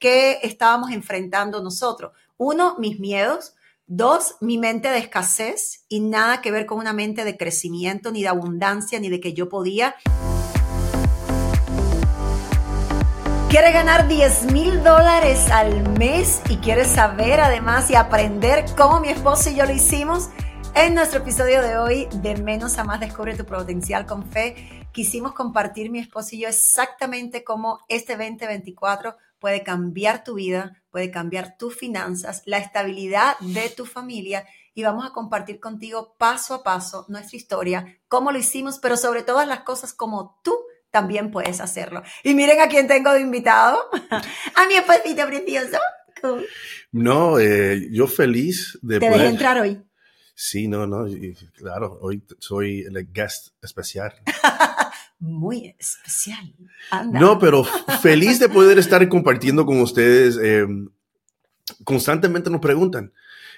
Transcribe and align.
qué 0.00 0.40
estábamos 0.42 0.90
enfrentando 0.90 1.62
nosotros. 1.62 2.12
Uno, 2.36 2.74
mis 2.78 2.98
miedos. 2.98 3.54
Dos, 3.86 4.36
mi 4.40 4.56
mente 4.56 4.88
de 4.88 4.98
escasez 4.98 5.84
y 5.88 5.98
nada 6.00 6.40
que 6.40 6.52
ver 6.52 6.64
con 6.64 6.78
una 6.78 6.92
mente 6.92 7.24
de 7.24 7.36
crecimiento, 7.36 8.12
ni 8.12 8.22
de 8.22 8.28
abundancia, 8.28 9.00
ni 9.00 9.08
de 9.08 9.18
que 9.18 9.34
yo 9.34 9.48
podía. 9.48 9.96
¿Quieres 13.48 13.74
ganar 13.74 14.06
10 14.06 14.52
mil 14.52 14.84
dólares 14.84 15.50
al 15.50 15.98
mes 15.98 16.40
y 16.48 16.58
quieres 16.58 16.86
saber 16.86 17.40
además 17.40 17.90
y 17.90 17.96
aprender 17.96 18.64
cómo 18.76 19.00
mi 19.00 19.08
esposo 19.08 19.50
y 19.50 19.56
yo 19.56 19.66
lo 19.66 19.72
hicimos? 19.72 20.30
En 20.76 20.94
nuestro 20.94 21.18
episodio 21.18 21.60
de 21.60 21.76
hoy, 21.76 22.06
de 22.12 22.36
menos 22.36 22.78
a 22.78 22.84
más, 22.84 23.00
descubre 23.00 23.36
tu 23.36 23.44
potencial 23.44 24.06
con 24.06 24.22
fe, 24.22 24.86
quisimos 24.92 25.32
compartir 25.32 25.90
mi 25.90 25.98
esposo 25.98 26.36
y 26.36 26.42
yo 26.42 26.48
exactamente 26.48 27.42
cómo 27.42 27.80
este 27.88 28.16
2024 28.16 29.16
puede 29.40 29.62
cambiar 29.64 30.22
tu 30.22 30.34
vida, 30.34 30.82
puede 30.90 31.10
cambiar 31.10 31.56
tus 31.56 31.74
finanzas, 31.74 32.42
la 32.44 32.58
estabilidad 32.58 33.38
de 33.40 33.70
tu 33.70 33.86
familia 33.86 34.46
y 34.74 34.82
vamos 34.82 35.04
a 35.04 35.12
compartir 35.12 35.58
contigo 35.58 36.14
paso 36.18 36.54
a 36.54 36.62
paso 36.62 37.06
nuestra 37.08 37.36
historia, 37.36 37.98
cómo 38.06 38.30
lo 38.30 38.38
hicimos, 38.38 38.78
pero 38.78 38.96
sobre 38.96 39.22
todas 39.22 39.48
las 39.48 39.60
cosas 39.60 39.92
como 39.92 40.40
tú 40.44 40.54
también 40.90 41.30
puedes 41.30 41.60
hacerlo. 41.60 42.02
Y 42.22 42.34
miren 42.34 42.60
a 42.60 42.68
quién 42.68 42.86
tengo 42.86 43.12
de 43.12 43.20
invitado, 43.20 43.78
a 44.54 44.66
mi 44.66 44.74
esposito 44.74 45.26
precioso. 45.26 45.78
No, 46.92 47.38
eh, 47.38 47.88
yo 47.90 48.06
feliz 48.06 48.78
de 48.82 49.00
¿Te 49.00 49.10
poder... 49.10 49.26
entrar 49.26 49.58
hoy? 49.58 49.82
Sí, 50.34 50.68
no, 50.68 50.86
no, 50.86 51.06
claro, 51.54 51.98
hoy 52.00 52.22
soy 52.38 52.80
el 52.80 53.12
guest 53.12 53.48
especial. 53.62 54.14
Muy 55.20 55.74
especial. 55.78 56.54
No, 57.12 57.38
pero 57.38 57.62
feliz 58.02 58.40
de 58.40 58.48
poder 58.48 58.78
estar 58.78 59.06
compartiendo 59.08 59.66
con 59.66 59.80
ustedes. 59.80 60.38
Eh, 60.42 60.66
constantemente 61.84 62.50
nos 62.50 62.60
preguntan, 62.60 63.12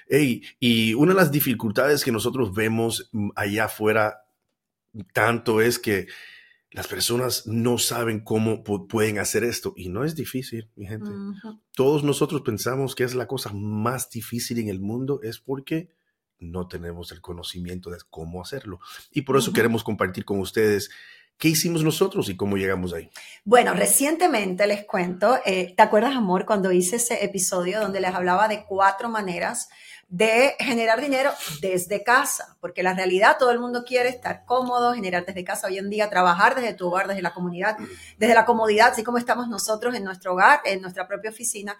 hey, 0.09 0.43
y 0.59 0.93
una 0.93 1.13
de 1.13 1.19
las 1.19 1.31
dificultades 1.31 2.03
que 2.03 2.11
nosotros 2.11 2.53
vemos 2.53 3.09
allá 3.35 3.65
afuera 3.65 4.25
tanto 5.13 5.61
es 5.61 5.79
que 5.79 6.07
las 6.71 6.87
personas 6.87 7.45
no 7.45 7.77
saben 7.77 8.19
cómo 8.19 8.63
pueden 8.63 9.19
hacer 9.19 9.43
esto 9.43 9.73
y 9.77 9.89
no 9.89 10.03
es 10.03 10.15
difícil, 10.15 10.69
mi 10.75 10.87
gente. 10.87 11.09
Todos 11.75 12.03
nosotros 12.03 12.41
pensamos 12.41 12.95
que 12.95 13.03
es 13.03 13.13
la 13.13 13.27
cosa 13.27 13.51
más 13.53 14.09
difícil 14.09 14.59
en 14.59 14.69
el 14.69 14.79
mundo, 14.79 15.19
es 15.21 15.39
porque 15.39 15.89
no 16.39 16.67
tenemos 16.67 17.11
el 17.11 17.21
conocimiento 17.21 17.91
de 17.91 17.99
cómo 18.09 18.41
hacerlo. 18.41 18.79
Y 19.11 19.21
por 19.21 19.37
eso 19.37 19.53
queremos 19.53 19.83
compartir 19.83 20.25
con 20.25 20.39
ustedes 20.39 20.89
qué 21.37 21.49
hicimos 21.49 21.83
nosotros 21.83 22.29
y 22.29 22.37
cómo 22.37 22.57
llegamos 22.57 22.93
ahí. 22.93 23.09
Bueno, 23.43 23.73
recientemente 23.73 24.65
les 24.67 24.85
cuento, 24.85 25.39
eh, 25.45 25.73
¿te 25.75 25.83
acuerdas, 25.83 26.15
amor, 26.15 26.45
cuando 26.45 26.71
hice 26.71 26.97
ese 26.97 27.23
episodio 27.23 27.79
donde 27.79 27.99
les 27.99 28.13
hablaba 28.13 28.47
de 28.47 28.65
cuatro 28.65 29.09
maneras 29.09 29.69
de 30.13 30.55
generar 30.59 31.01
dinero 31.01 31.31
desde 31.59 32.03
casa, 32.03 32.55
porque 32.61 32.83
la 32.83 32.93
realidad 32.93 33.37
todo 33.39 33.49
el 33.49 33.59
mundo 33.59 33.83
quiere 33.83 34.09
estar 34.09 34.45
cómodo, 34.45 34.93
generar 34.93 35.25
desde 35.25 35.43
casa 35.43 35.65
hoy 35.65 35.79
en 35.79 35.89
día, 35.89 36.07
trabajar 36.07 36.53
desde 36.53 36.75
tu 36.75 36.87
hogar, 36.87 37.07
desde 37.07 37.23
la 37.23 37.33
comunidad, 37.33 37.77
desde 38.19 38.35
la 38.35 38.45
comodidad, 38.45 38.89
así 38.91 39.03
como 39.03 39.17
estamos 39.17 39.47
nosotros 39.47 39.95
en 39.95 40.03
nuestro 40.03 40.33
hogar, 40.33 40.61
en 40.65 40.81
nuestra 40.81 41.07
propia 41.07 41.31
oficina. 41.31 41.75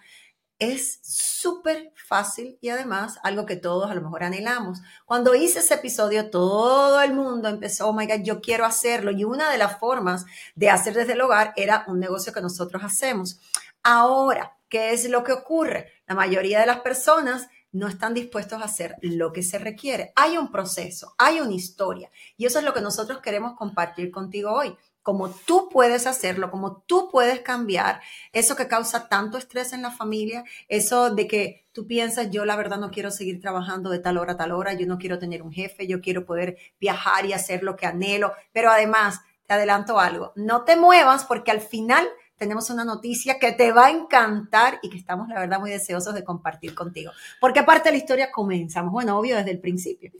Es 0.64 0.98
súper 1.02 1.92
fácil 1.94 2.56
y 2.62 2.70
además 2.70 3.18
algo 3.22 3.44
que 3.44 3.56
todos 3.56 3.90
a 3.90 3.94
lo 3.94 4.00
mejor 4.00 4.24
anhelamos. 4.24 4.80
Cuando 5.04 5.34
hice 5.34 5.58
ese 5.58 5.74
episodio, 5.74 6.30
todo 6.30 7.02
el 7.02 7.12
mundo 7.12 7.50
empezó, 7.50 7.88
oh 7.88 7.92
my 7.92 8.06
God, 8.06 8.22
yo 8.22 8.40
quiero 8.40 8.64
hacerlo. 8.64 9.10
Y 9.10 9.24
una 9.24 9.50
de 9.50 9.58
las 9.58 9.78
formas 9.78 10.24
de 10.54 10.70
hacer 10.70 10.94
desde 10.94 11.12
el 11.12 11.20
hogar 11.20 11.52
era 11.56 11.84
un 11.86 12.00
negocio 12.00 12.32
que 12.32 12.40
nosotros 12.40 12.82
hacemos. 12.82 13.38
Ahora, 13.82 14.56
¿qué 14.70 14.92
es 14.92 15.06
lo 15.10 15.22
que 15.22 15.32
ocurre? 15.32 15.92
La 16.06 16.14
mayoría 16.14 16.60
de 16.60 16.66
las 16.66 16.80
personas 16.80 17.46
no 17.70 17.86
están 17.86 18.14
dispuestos 18.14 18.62
a 18.62 18.64
hacer 18.64 18.96
lo 19.02 19.30
que 19.30 19.42
se 19.42 19.58
requiere. 19.58 20.14
Hay 20.16 20.38
un 20.38 20.50
proceso, 20.50 21.14
hay 21.18 21.40
una 21.40 21.52
historia 21.52 22.10
y 22.38 22.46
eso 22.46 22.58
es 22.58 22.64
lo 22.64 22.72
que 22.72 22.80
nosotros 22.80 23.18
queremos 23.20 23.52
compartir 23.54 24.10
contigo 24.10 24.50
hoy. 24.50 24.74
Como 25.04 25.30
tú 25.30 25.68
puedes 25.70 26.08
hacerlo, 26.08 26.50
como 26.50 26.78
tú 26.78 27.08
puedes 27.12 27.38
cambiar 27.40 28.00
eso 28.32 28.56
que 28.56 28.66
causa 28.66 29.08
tanto 29.08 29.38
estrés 29.38 29.72
en 29.72 29.82
la 29.82 29.92
familia, 29.92 30.42
eso 30.68 31.14
de 31.14 31.28
que 31.28 31.64
tú 31.70 31.86
piensas, 31.86 32.30
yo 32.32 32.44
la 32.44 32.56
verdad 32.56 32.78
no 32.78 32.90
quiero 32.90 33.12
seguir 33.12 33.40
trabajando 33.40 33.90
de 33.90 34.00
tal 34.00 34.18
hora 34.18 34.32
a 34.32 34.36
tal 34.36 34.50
hora, 34.50 34.72
yo 34.72 34.88
no 34.88 34.98
quiero 34.98 35.20
tener 35.20 35.42
un 35.42 35.52
jefe, 35.52 35.86
yo 35.86 36.00
quiero 36.00 36.24
poder 36.24 36.56
viajar 36.80 37.26
y 37.26 37.32
hacer 37.32 37.62
lo 37.62 37.76
que 37.76 37.86
anhelo, 37.86 38.32
pero 38.52 38.70
además, 38.70 39.20
te 39.46 39.54
adelanto 39.54 40.00
algo, 40.00 40.32
no 40.34 40.64
te 40.64 40.74
muevas 40.74 41.24
porque 41.24 41.50
al 41.50 41.60
final 41.60 42.08
tenemos 42.36 42.70
una 42.70 42.84
noticia 42.84 43.38
que 43.38 43.52
te 43.52 43.72
va 43.72 43.86
a 43.86 43.90
encantar 43.90 44.78
y 44.82 44.90
que 44.90 44.98
estamos, 44.98 45.28
la 45.28 45.40
verdad, 45.40 45.60
muy 45.60 45.70
deseosos 45.70 46.14
de 46.14 46.24
compartir 46.24 46.74
contigo. 46.74 47.12
Porque 47.40 47.60
aparte 47.60 47.88
de 47.88 47.92
la 47.92 47.98
historia 47.98 48.30
comenzamos, 48.30 48.92
bueno, 48.92 49.18
obvio, 49.18 49.36
desde 49.36 49.52
el 49.52 49.60
principio. 49.60 50.10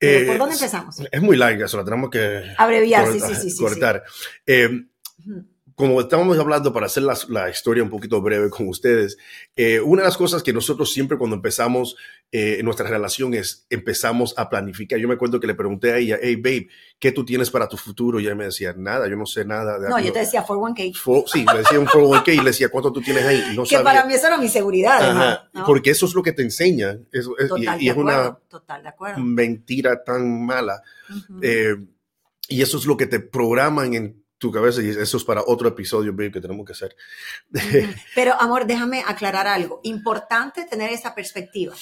Eh, 0.00 0.24
¿Por 0.26 0.38
dónde 0.38 0.54
empezamos? 0.54 0.96
Es 1.10 1.22
muy 1.22 1.36
larga, 1.36 1.66
eso 1.66 1.76
la 1.76 1.84
tenemos 1.84 2.10
que... 2.10 2.54
Abreviar, 2.56 3.12
sí, 3.12 3.20
sí, 3.20 3.50
sí. 3.50 3.62
Cortar. 3.62 4.04
Eh, 4.46 4.86
como 5.76 6.00
estábamos 6.00 6.38
hablando, 6.38 6.72
para 6.72 6.86
hacer 6.86 7.02
la, 7.02 7.50
historia 7.50 7.82
un 7.82 7.90
poquito 7.90 8.22
breve 8.22 8.48
con 8.48 8.66
ustedes, 8.66 9.18
eh, 9.54 9.78
una 9.78 10.02
de 10.02 10.08
las 10.08 10.16
cosas 10.16 10.42
que 10.42 10.54
nosotros 10.54 10.90
siempre 10.90 11.18
cuando 11.18 11.36
empezamos 11.36 11.96
eh, 12.32 12.60
nuestra 12.64 12.88
relación 12.88 13.34
es 13.34 13.66
empezamos 13.68 14.32
a 14.38 14.48
planificar. 14.48 14.98
Yo 14.98 15.06
me 15.06 15.14
acuerdo 15.14 15.38
que 15.38 15.46
le 15.46 15.54
pregunté 15.54 15.92
a 15.92 15.98
ella, 15.98 16.18
hey, 16.20 16.36
babe, 16.36 16.68
¿qué 16.98 17.12
tú 17.12 17.26
tienes 17.26 17.50
para 17.50 17.68
tu 17.68 17.76
futuro? 17.76 18.18
Y 18.18 18.24
ella 18.24 18.34
me 18.34 18.46
decía, 18.46 18.74
nada, 18.74 19.06
yo 19.06 19.16
no 19.16 19.26
sé 19.26 19.44
nada. 19.44 19.78
De 19.78 19.90
no, 19.90 20.00
yo 20.00 20.12
te 20.12 20.20
decía 20.20 20.44
401k. 20.44 21.26
sí, 21.26 21.44
le 21.44 21.58
decía 21.58 21.78
un 21.78 21.86
401k 21.86 22.32
y 22.32 22.38
le 22.38 22.44
decía, 22.44 22.70
¿cuánto 22.70 22.90
tú 22.90 23.02
tienes 23.02 23.24
ahí? 23.24 23.44
no 23.54 23.64
que 23.68 23.78
para 23.80 24.06
mí 24.06 24.14
eso 24.14 24.28
era 24.28 24.38
mi 24.38 24.48
seguridad. 24.48 25.44
Porque 25.66 25.90
eso 25.90 26.06
es 26.06 26.14
lo 26.14 26.22
que 26.22 26.32
te 26.32 26.40
enseña. 26.42 26.98
y, 27.12 27.88
es 27.88 27.96
una 27.96 28.34
total, 28.48 28.82
de 28.82 28.88
acuerdo. 28.88 29.22
mentira 29.22 30.02
tan 30.02 30.44
mala. 30.44 30.82
Eh, 31.42 31.76
y 32.48 32.62
eso 32.62 32.78
es 32.78 32.86
lo 32.86 32.96
que 32.96 33.06
te 33.06 33.20
programan 33.20 33.94
en 33.94 34.25
tu 34.38 34.52
cabeza 34.52 34.82
y 34.82 34.90
eso 34.90 35.16
es 35.16 35.24
para 35.24 35.42
otro 35.46 35.68
episodio, 35.68 36.12
babe, 36.12 36.32
que 36.32 36.40
tenemos 36.40 36.66
que 36.66 36.72
hacer. 36.72 36.96
Pero, 38.14 38.40
amor, 38.40 38.66
déjame 38.66 39.02
aclarar 39.06 39.46
algo. 39.46 39.80
Importante 39.84 40.64
tener 40.64 40.90
esa 40.90 41.14
perspectiva. 41.14 41.74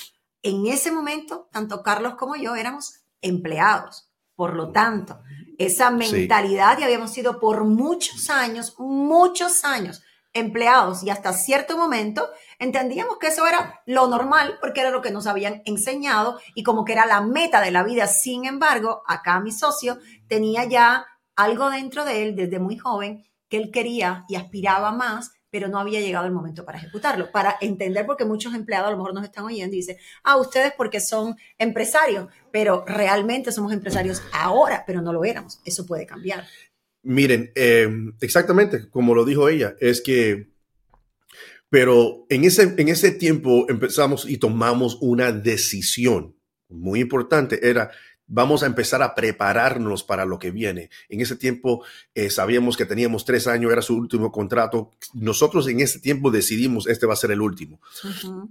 En 0.42 0.66
ese 0.66 0.92
momento, 0.92 1.48
tanto 1.52 1.82
Carlos 1.82 2.14
como 2.14 2.36
yo 2.36 2.54
éramos 2.54 3.00
empleados. 3.20 4.10
Por 4.36 4.54
lo 4.54 4.72
tanto, 4.72 5.20
esa 5.58 5.90
mentalidad 5.90 6.78
ya 6.78 6.86
habíamos 6.86 7.12
sido 7.12 7.38
por 7.38 7.64
muchos 7.64 8.30
años, 8.30 8.74
muchos 8.78 9.64
años 9.64 10.02
empleados 10.32 11.04
y 11.04 11.10
hasta 11.10 11.32
cierto 11.32 11.78
momento 11.78 12.28
entendíamos 12.58 13.18
que 13.18 13.28
eso 13.28 13.46
era 13.46 13.82
lo 13.86 14.08
normal 14.08 14.58
porque 14.60 14.80
era 14.80 14.90
lo 14.90 15.00
que 15.00 15.12
nos 15.12 15.28
habían 15.28 15.62
enseñado 15.64 16.40
y 16.56 16.64
como 16.64 16.84
que 16.84 16.92
era 16.92 17.06
la 17.06 17.20
meta 17.20 17.60
de 17.60 17.70
la 17.70 17.84
vida. 17.84 18.08
Sin 18.08 18.44
embargo, 18.44 19.04
acá 19.06 19.38
mi 19.40 19.52
socio 19.52 19.98
tenía 20.26 20.64
ya 20.64 21.06
algo 21.36 21.70
dentro 21.70 22.04
de 22.04 22.22
él 22.22 22.36
desde 22.36 22.58
muy 22.58 22.76
joven 22.76 23.24
que 23.48 23.56
él 23.56 23.70
quería 23.70 24.24
y 24.28 24.36
aspiraba 24.36 24.92
más, 24.92 25.32
pero 25.50 25.68
no 25.68 25.78
había 25.78 26.00
llegado 26.00 26.26
el 26.26 26.32
momento 26.32 26.64
para 26.64 26.78
ejecutarlo. 26.78 27.30
Para 27.30 27.56
entender, 27.60 28.06
porque 28.06 28.24
muchos 28.24 28.54
empleados 28.54 28.88
a 28.88 28.90
lo 28.90 28.96
mejor 28.96 29.14
nos 29.14 29.24
están 29.24 29.44
oyendo 29.44 29.74
y 29.74 29.78
dicen, 29.78 29.96
ah, 30.24 30.36
ustedes 30.36 30.72
porque 30.76 31.00
son 31.00 31.36
empresarios, 31.58 32.28
pero 32.50 32.84
realmente 32.86 33.52
somos 33.52 33.72
empresarios 33.72 34.22
ahora, 34.32 34.82
pero 34.86 35.00
no 35.00 35.12
lo 35.12 35.24
éramos. 35.24 35.60
Eso 35.64 35.86
puede 35.86 36.06
cambiar. 36.06 36.44
Miren, 37.02 37.52
eh, 37.54 37.88
exactamente 38.20 38.88
como 38.88 39.14
lo 39.14 39.24
dijo 39.24 39.48
ella, 39.48 39.76
es 39.78 40.00
que, 40.00 40.50
pero 41.68 42.26
en 42.30 42.44
ese, 42.44 42.74
en 42.76 42.88
ese 42.88 43.10
tiempo 43.12 43.66
empezamos 43.68 44.28
y 44.28 44.38
tomamos 44.38 44.98
una 45.00 45.30
decisión 45.30 46.34
muy 46.68 47.00
importante, 47.00 47.68
era 47.68 47.90
vamos 48.26 48.62
a 48.62 48.66
empezar 48.66 49.02
a 49.02 49.14
prepararnos 49.14 50.02
para 50.02 50.24
lo 50.24 50.38
que 50.38 50.50
viene. 50.50 50.90
En 51.08 51.20
ese 51.20 51.36
tiempo 51.36 51.84
eh, 52.14 52.30
sabíamos 52.30 52.76
que 52.76 52.86
teníamos 52.86 53.24
tres 53.24 53.46
años, 53.46 53.72
era 53.72 53.82
su 53.82 53.96
último 53.96 54.32
contrato. 54.32 54.90
Nosotros 55.12 55.68
en 55.68 55.80
ese 55.80 56.00
tiempo 56.00 56.30
decidimos, 56.30 56.86
este 56.86 57.06
va 57.06 57.14
a 57.14 57.16
ser 57.16 57.30
el 57.30 57.40
último. 57.40 57.80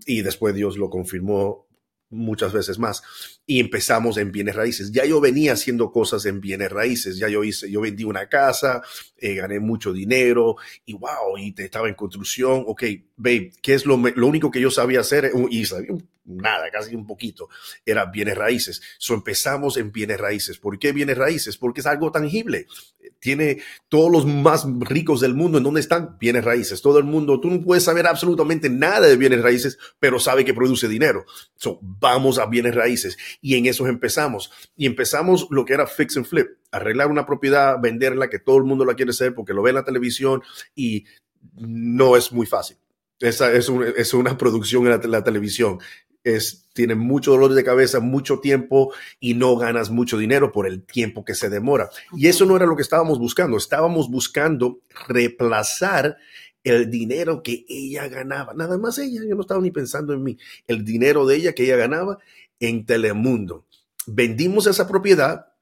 Y 0.05 0.21
después 0.21 0.55
Dios 0.55 0.77
lo 0.77 0.89
confirmó 0.89 1.67
muchas 2.13 2.53
veces 2.53 2.79
más. 2.79 3.01
Y 3.45 3.59
empezamos 3.59 4.17
en 4.17 4.31
bienes 4.31 4.55
raíces. 4.55 4.91
Ya 4.91 5.05
yo 5.05 5.19
venía 5.19 5.53
haciendo 5.53 5.91
cosas 5.91 6.25
en 6.25 6.39
bienes 6.39 6.71
raíces. 6.71 7.17
Ya 7.17 7.27
yo 7.27 7.43
hice, 7.43 7.69
yo 7.69 7.81
vendí 7.81 8.03
una 8.03 8.29
casa, 8.29 8.81
eh, 9.17 9.35
gané 9.35 9.59
mucho 9.59 9.91
dinero 9.91 10.55
y 10.85 10.93
wow, 10.93 11.37
y 11.37 11.53
estaba 11.57 11.89
en 11.89 11.95
construcción. 11.95 12.63
Ok, 12.67 12.83
babe, 13.17 13.51
¿qué 13.61 13.73
es 13.73 13.85
lo, 13.85 13.97
lo 13.97 14.27
único 14.27 14.51
que 14.51 14.61
yo 14.61 14.71
sabía 14.71 15.01
hacer? 15.01 15.31
Y 15.49 15.65
sabía 15.65 15.93
nada, 16.25 16.69
casi 16.71 16.95
un 16.95 17.05
poquito, 17.05 17.49
era 17.85 18.05
bienes 18.05 18.37
raíces. 18.37 18.81
So 18.97 19.13
empezamos 19.13 19.77
en 19.77 19.91
bienes 19.91 20.19
raíces. 20.19 20.57
¿Por 20.57 20.79
qué 20.79 20.91
bienes 20.91 21.17
raíces? 21.17 21.57
Porque 21.57 21.81
es 21.81 21.87
algo 21.87 22.11
tangible. 22.11 22.67
Tiene 23.19 23.61
todos 23.89 24.11
los 24.11 24.25
más 24.25 24.65
ricos 24.79 25.21
del 25.21 25.33
mundo. 25.33 25.57
¿En 25.57 25.63
dónde 25.63 25.81
están? 25.81 26.17
Bienes 26.19 26.43
raíces. 26.43 26.81
Todo 26.81 26.99
el 26.99 27.05
mundo, 27.05 27.39
tú 27.39 27.49
no 27.49 27.61
puedes 27.61 27.83
saber 27.83 28.07
absolutamente 28.07 28.69
nada 28.69 29.07
de 29.07 29.17
bienes 29.17 29.41
raíces, 29.41 29.77
pero 29.99 30.19
sabe 30.19 30.45
que 30.45 30.53
produce 30.53 30.87
dinero. 30.87 31.25
So, 31.55 31.79
vamos 31.81 32.39
a 32.39 32.45
bienes 32.45 32.75
raíces. 32.75 33.17
Y 33.41 33.55
en 33.55 33.65
eso 33.65 33.87
empezamos. 33.87 34.51
Y 34.75 34.85
empezamos 34.85 35.47
lo 35.49 35.65
que 35.65 35.73
era 35.73 35.87
fix 35.87 36.17
and 36.17 36.25
flip. 36.25 36.47
Arreglar 36.71 37.11
una 37.11 37.25
propiedad, 37.25 37.79
venderla, 37.81 38.29
que 38.29 38.39
todo 38.39 38.57
el 38.57 38.63
mundo 38.63 38.85
la 38.85 38.95
quiere 38.95 39.11
hacer 39.11 39.33
porque 39.35 39.53
lo 39.53 39.61
ve 39.61 39.69
en 39.69 39.75
la 39.75 39.83
televisión 39.83 40.41
y 40.75 41.05
no 41.55 42.15
es 42.15 42.31
muy 42.31 42.45
fácil 42.45 42.77
Esa 43.19 43.51
es, 43.51 43.69
es 43.97 44.13
una 44.13 44.37
producción 44.37 44.87
en 44.87 45.11
la, 45.11 45.23
televisión. 45.23 45.79
Es, 46.23 46.65
tiene 46.73 46.95
mucho 46.95 47.31
dolor 47.31 47.53
de 47.53 47.63
cabeza, 47.63 47.99
mucho 47.99 48.39
tiempo 48.39 48.93
y 49.19 49.33
no 49.33 49.57
ganas 49.57 49.89
mucho 49.89 50.17
dinero 50.17 50.51
por 50.51 50.67
el 50.67 50.81
tiempo 50.83 51.25
que 51.25 51.35
se 51.35 51.49
demora. 51.49 51.89
Y 52.13 52.27
eso 52.27 52.45
no 52.45 52.55
era 52.55 52.65
lo 52.65 52.75
que 52.75 52.81
estábamos 52.81 53.19
buscando. 53.19 53.57
Estábamos 53.57 54.09
buscando 54.09 54.79
reemplazar 55.07 56.17
el 56.63 56.89
dinero 56.89 57.43
que 57.43 57.65
ella 57.67 58.07
ganaba. 58.07 58.53
Nada 58.53 58.77
más 58.77 58.97
ella, 58.97 59.21
yo 59.27 59.35
no 59.35 59.41
estaba 59.41 59.61
ni 59.61 59.71
pensando 59.71 60.13
en 60.13 60.23
mí. 60.23 60.37
El 60.67 60.85
dinero 60.85 61.25
de 61.25 61.35
ella 61.35 61.53
que 61.53 61.63
ella 61.63 61.75
ganaba 61.75 62.19
en 62.59 62.85
Telemundo. 62.85 63.65
Vendimos 64.07 64.67
esa 64.67 64.87
propiedad 64.87 65.52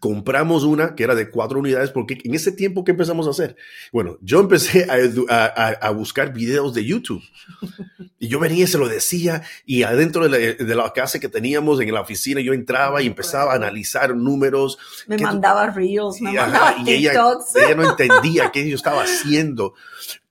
compramos 0.00 0.64
una 0.64 0.94
que 0.94 1.04
era 1.04 1.14
de 1.14 1.30
cuatro 1.30 1.60
unidades, 1.60 1.90
porque 1.90 2.18
en 2.24 2.34
ese 2.34 2.50
tiempo, 2.50 2.82
¿qué 2.84 2.90
empezamos 2.90 3.26
a 3.26 3.30
hacer? 3.30 3.56
Bueno, 3.92 4.18
yo 4.20 4.40
empecé 4.40 4.86
a, 4.88 5.90
buscar 5.90 6.32
videos 6.32 6.74
de 6.74 6.84
YouTube. 6.84 7.22
Y 8.18 8.28
yo 8.28 8.40
venía 8.40 8.64
y 8.64 8.66
se 8.66 8.78
lo 8.78 8.88
decía, 8.88 9.42
y 9.66 9.82
adentro 9.82 10.26
de 10.26 10.74
la, 10.74 10.92
casa 10.94 11.20
que 11.20 11.28
teníamos 11.28 11.82
en 11.82 11.92
la 11.92 12.00
oficina, 12.00 12.40
yo 12.40 12.54
entraba 12.54 13.02
y 13.02 13.06
empezaba 13.06 13.52
a 13.52 13.56
analizar 13.56 14.16
números. 14.16 14.78
Me 15.06 15.18
mandaba 15.18 15.68
reels, 15.68 16.22
me 16.22 16.32
mandaba 16.32 16.76
y 16.78 16.94
ella, 16.94 17.12
ella 17.12 17.74
no 17.74 17.90
entendía 17.90 18.50
qué 18.50 18.66
yo 18.66 18.74
estaba 18.74 19.02
haciendo, 19.02 19.74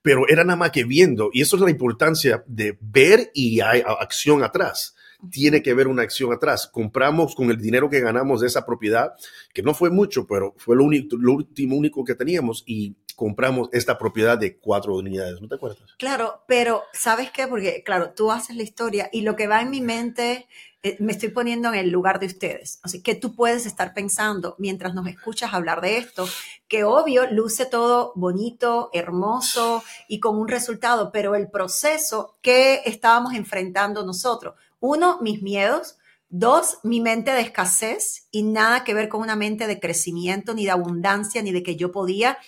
pero 0.02 0.28
era 0.28 0.42
nada 0.42 0.56
más 0.56 0.72
que 0.72 0.82
viendo. 0.82 1.30
Y 1.32 1.42
eso 1.42 1.54
es 1.54 1.62
la 1.62 1.70
importancia 1.70 2.42
de 2.48 2.76
ver 2.80 3.30
y 3.32 3.60
hay 3.60 3.84
acción 3.86 4.42
atrás 4.42 4.95
tiene 5.30 5.62
que 5.62 5.70
haber 5.70 5.88
una 5.88 6.02
acción 6.02 6.32
atrás. 6.32 6.68
Compramos 6.72 7.34
con 7.34 7.50
el 7.50 7.58
dinero 7.58 7.90
que 7.90 8.00
ganamos 8.00 8.40
de 8.40 8.46
esa 8.46 8.66
propiedad, 8.66 9.12
que 9.52 9.62
no 9.62 9.74
fue 9.74 9.90
mucho, 9.90 10.26
pero 10.26 10.54
fue 10.56 10.76
lo, 10.76 10.84
único, 10.84 11.16
lo 11.16 11.32
último 11.32 11.76
único 11.76 12.04
que 12.04 12.14
teníamos 12.14 12.62
y 12.66 12.96
compramos 13.16 13.70
esta 13.72 13.98
propiedad 13.98 14.38
de 14.38 14.58
cuatro 14.58 14.94
unidades, 14.94 15.40
¿no 15.40 15.48
te 15.48 15.54
acuerdas? 15.54 15.94
Claro, 15.98 16.42
pero 16.46 16.82
¿sabes 16.92 17.30
qué? 17.30 17.48
Porque, 17.48 17.82
claro, 17.82 18.12
tú 18.14 18.30
haces 18.30 18.56
la 18.56 18.62
historia 18.62 19.08
y 19.10 19.22
lo 19.22 19.34
que 19.36 19.48
va 19.48 19.62
en 19.62 19.70
mi 19.70 19.80
mente, 19.80 20.46
eh, 20.82 20.96
me 21.00 21.12
estoy 21.12 21.30
poniendo 21.30 21.68
en 21.70 21.76
el 21.76 21.90
lugar 21.90 22.20
de 22.20 22.26
ustedes. 22.26 22.78
Así 22.82 23.02
que 23.02 23.14
tú 23.14 23.34
puedes 23.34 23.64
estar 23.64 23.94
pensando 23.94 24.54
mientras 24.58 24.94
nos 24.94 25.08
escuchas 25.08 25.54
hablar 25.54 25.80
de 25.80 25.96
esto, 25.96 26.28
que 26.68 26.84
obvio 26.84 27.28
luce 27.30 27.64
todo 27.64 28.12
bonito, 28.14 28.90
hermoso 28.92 29.82
y 30.08 30.20
con 30.20 30.38
un 30.38 30.46
resultado, 30.46 31.10
pero 31.10 31.34
el 31.34 31.50
proceso 31.50 32.36
que 32.42 32.82
estábamos 32.84 33.34
enfrentando 33.34 34.04
nosotros, 34.04 34.54
uno, 34.80 35.18
mis 35.20 35.42
miedos. 35.42 35.96
Dos, 36.28 36.78
mi 36.82 37.00
mente 37.00 37.30
de 37.30 37.40
escasez 37.40 38.26
y 38.32 38.42
nada 38.42 38.82
que 38.82 38.94
ver 38.94 39.08
con 39.08 39.20
una 39.20 39.36
mente 39.36 39.68
de 39.68 39.78
crecimiento, 39.78 40.54
ni 40.54 40.64
de 40.64 40.72
abundancia, 40.72 41.40
ni 41.40 41.52
de 41.52 41.62
que 41.62 41.76
yo 41.76 41.92
podía. 41.92 42.38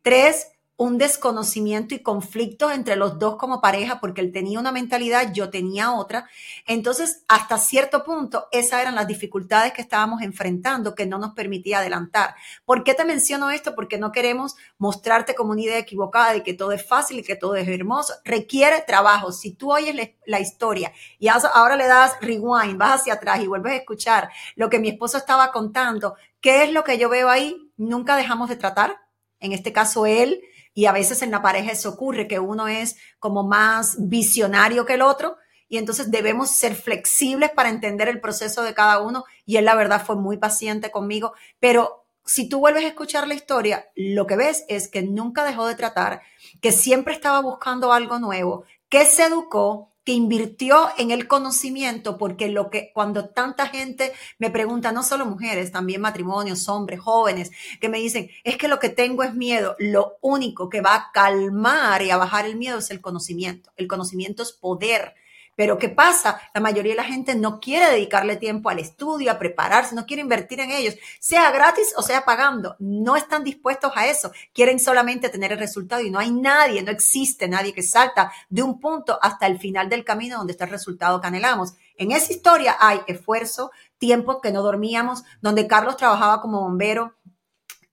Tres, 0.00 0.48
un 0.78 0.98
desconocimiento 0.98 1.94
y 1.94 2.00
conflictos 2.00 2.72
entre 2.72 2.96
los 2.96 3.18
dos 3.18 3.36
como 3.36 3.62
pareja, 3.62 3.98
porque 3.98 4.20
él 4.20 4.30
tenía 4.30 4.60
una 4.60 4.72
mentalidad, 4.72 5.32
yo 5.32 5.48
tenía 5.48 5.92
otra. 5.92 6.28
Entonces, 6.66 7.24
hasta 7.28 7.56
cierto 7.56 8.04
punto, 8.04 8.48
esas 8.52 8.82
eran 8.82 8.94
las 8.94 9.06
dificultades 9.06 9.72
que 9.72 9.80
estábamos 9.80 10.20
enfrentando 10.20 10.94
que 10.94 11.06
no 11.06 11.18
nos 11.18 11.32
permitía 11.32 11.78
adelantar. 11.78 12.34
¿Por 12.66 12.84
qué 12.84 12.92
te 12.92 13.06
menciono 13.06 13.50
esto? 13.50 13.74
Porque 13.74 13.96
no 13.96 14.12
queremos 14.12 14.56
mostrarte 14.76 15.34
como 15.34 15.52
una 15.52 15.62
idea 15.62 15.78
equivocada 15.78 16.34
de 16.34 16.42
que 16.42 16.52
todo 16.52 16.72
es 16.72 16.86
fácil 16.86 17.20
y 17.20 17.22
que 17.22 17.36
todo 17.36 17.56
es 17.56 17.66
hermoso. 17.66 18.12
Requiere 18.24 18.82
trabajo. 18.86 19.32
Si 19.32 19.52
tú 19.52 19.72
oyes 19.72 19.96
la 20.26 20.40
historia 20.40 20.92
y 21.18 21.28
ahora 21.28 21.76
le 21.76 21.86
das 21.86 22.16
rewind, 22.20 22.76
vas 22.76 23.00
hacia 23.00 23.14
atrás 23.14 23.40
y 23.40 23.46
vuelves 23.46 23.72
a 23.72 23.76
escuchar 23.76 24.30
lo 24.56 24.68
que 24.68 24.78
mi 24.78 24.88
esposo 24.88 25.16
estaba 25.16 25.52
contando, 25.52 26.16
¿qué 26.42 26.64
es 26.64 26.72
lo 26.72 26.84
que 26.84 26.98
yo 26.98 27.08
veo 27.08 27.30
ahí? 27.30 27.72
Nunca 27.78 28.16
dejamos 28.16 28.50
de 28.50 28.56
tratar. 28.56 28.98
En 29.40 29.52
este 29.52 29.72
caso, 29.72 30.06
él 30.06 30.42
y 30.76 30.84
a 30.84 30.92
veces 30.92 31.22
en 31.22 31.30
la 31.30 31.40
pareja 31.40 31.72
eso 31.72 31.88
ocurre, 31.88 32.28
que 32.28 32.38
uno 32.38 32.68
es 32.68 32.98
como 33.18 33.42
más 33.42 33.96
visionario 33.98 34.84
que 34.84 34.92
el 34.92 35.00
otro. 35.00 35.38
Y 35.68 35.78
entonces 35.78 36.10
debemos 36.10 36.50
ser 36.50 36.74
flexibles 36.74 37.50
para 37.50 37.70
entender 37.70 38.08
el 38.08 38.20
proceso 38.20 38.62
de 38.62 38.74
cada 38.74 39.00
uno. 39.00 39.24
Y 39.46 39.56
él, 39.56 39.64
la 39.64 39.74
verdad, 39.74 40.04
fue 40.04 40.16
muy 40.16 40.36
paciente 40.36 40.90
conmigo. 40.90 41.32
Pero 41.60 42.06
si 42.26 42.50
tú 42.50 42.58
vuelves 42.58 42.84
a 42.84 42.88
escuchar 42.88 43.26
la 43.26 43.32
historia, 43.32 43.88
lo 43.94 44.26
que 44.26 44.36
ves 44.36 44.66
es 44.68 44.88
que 44.88 45.02
nunca 45.02 45.44
dejó 45.44 45.66
de 45.66 45.76
tratar, 45.76 46.20
que 46.60 46.72
siempre 46.72 47.14
estaba 47.14 47.40
buscando 47.40 47.94
algo 47.94 48.18
nuevo, 48.18 48.66
que 48.90 49.06
se 49.06 49.24
educó, 49.24 49.95
que 50.06 50.12
invirtió 50.12 50.88
en 50.98 51.10
el 51.10 51.26
conocimiento, 51.26 52.16
porque 52.16 52.48
lo 52.48 52.70
que 52.70 52.92
cuando 52.94 53.28
tanta 53.28 53.66
gente 53.66 54.12
me 54.38 54.50
pregunta, 54.50 54.92
no 54.92 55.02
solo 55.02 55.26
mujeres, 55.26 55.72
también 55.72 56.00
matrimonios, 56.00 56.68
hombres, 56.68 57.00
jóvenes, 57.00 57.50
que 57.80 57.88
me 57.88 57.98
dicen, 57.98 58.30
es 58.44 58.56
que 58.56 58.68
lo 58.68 58.78
que 58.78 58.88
tengo 58.88 59.24
es 59.24 59.34
miedo, 59.34 59.74
lo 59.80 60.16
único 60.20 60.70
que 60.70 60.80
va 60.80 60.94
a 60.94 61.10
calmar 61.12 62.02
y 62.02 62.10
a 62.10 62.16
bajar 62.16 62.46
el 62.46 62.54
miedo 62.54 62.78
es 62.78 62.90
el 62.92 63.00
conocimiento. 63.00 63.72
El 63.76 63.88
conocimiento 63.88 64.44
es 64.44 64.52
poder 64.52 65.16
pero 65.56 65.78
¿qué 65.78 65.88
pasa? 65.88 66.40
La 66.54 66.60
mayoría 66.60 66.92
de 66.92 66.96
la 66.96 67.04
gente 67.04 67.34
no 67.34 67.58
quiere 67.60 67.90
dedicarle 67.90 68.36
tiempo 68.36 68.68
al 68.68 68.78
estudio, 68.78 69.32
a 69.32 69.38
prepararse, 69.38 69.94
no 69.94 70.06
quiere 70.06 70.22
invertir 70.22 70.60
en 70.60 70.70
ellos, 70.70 70.94
sea 71.18 71.50
gratis 71.50 71.94
o 71.96 72.02
sea 72.02 72.24
pagando. 72.24 72.76
No 72.78 73.16
están 73.16 73.42
dispuestos 73.42 73.90
a 73.96 74.06
eso. 74.06 74.30
Quieren 74.52 74.78
solamente 74.78 75.30
tener 75.30 75.52
el 75.52 75.58
resultado 75.58 76.02
y 76.02 76.10
no 76.10 76.18
hay 76.18 76.30
nadie, 76.30 76.82
no 76.82 76.90
existe 76.90 77.48
nadie 77.48 77.72
que 77.72 77.82
salta 77.82 78.30
de 78.50 78.62
un 78.62 78.78
punto 78.78 79.18
hasta 79.22 79.46
el 79.46 79.58
final 79.58 79.88
del 79.88 80.04
camino 80.04 80.36
donde 80.36 80.52
está 80.52 80.64
el 80.64 80.70
resultado 80.70 81.20
que 81.20 81.26
anhelamos. 81.26 81.74
En 81.96 82.12
esa 82.12 82.32
historia 82.32 82.76
hay 82.78 83.00
esfuerzo, 83.06 83.70
tiempo 83.98 84.42
que 84.42 84.52
no 84.52 84.62
dormíamos, 84.62 85.24
donde 85.40 85.66
Carlos 85.66 85.96
trabajaba 85.96 86.42
como 86.42 86.60
bombero, 86.60 87.14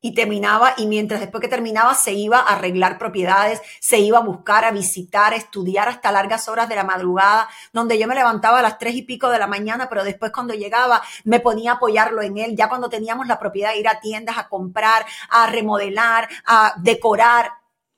y 0.03 0.13
terminaba 0.13 0.75
y 0.77 0.85
mientras 0.85 1.21
después 1.21 1.41
que 1.41 1.47
terminaba 1.47 1.95
se 1.95 2.11
iba 2.11 2.37
a 2.37 2.55
arreglar 2.55 2.97
propiedades, 2.97 3.61
se 3.79 3.99
iba 3.99 4.17
a 4.17 4.21
buscar, 4.21 4.65
a 4.65 4.71
visitar, 4.71 5.31
a 5.31 5.37
estudiar 5.37 5.87
hasta 5.87 6.11
largas 6.11 6.49
horas 6.49 6.67
de 6.67 6.75
la 6.75 6.83
madrugada, 6.83 7.47
donde 7.71 7.97
yo 7.97 8.05
me 8.05 8.13
levantaba 8.13 8.59
a 8.59 8.61
las 8.61 8.77
tres 8.77 8.95
y 8.95 9.03
pico 9.03 9.29
de 9.29 9.39
la 9.39 9.47
mañana, 9.47 9.87
pero 9.87 10.03
después 10.03 10.33
cuando 10.33 10.53
llegaba 10.53 11.01
me 11.23 11.39
ponía 11.39 11.71
a 11.71 11.75
apoyarlo 11.75 12.21
en 12.21 12.37
él, 12.37 12.55
ya 12.57 12.67
cuando 12.67 12.89
teníamos 12.89 13.27
la 13.27 13.39
propiedad, 13.39 13.73
ir 13.75 13.87
a 13.87 14.01
tiendas 14.01 14.37
a 14.37 14.49
comprar, 14.49 15.05
a 15.29 15.47
remodelar, 15.47 16.27
a 16.45 16.75
decorar. 16.81 17.51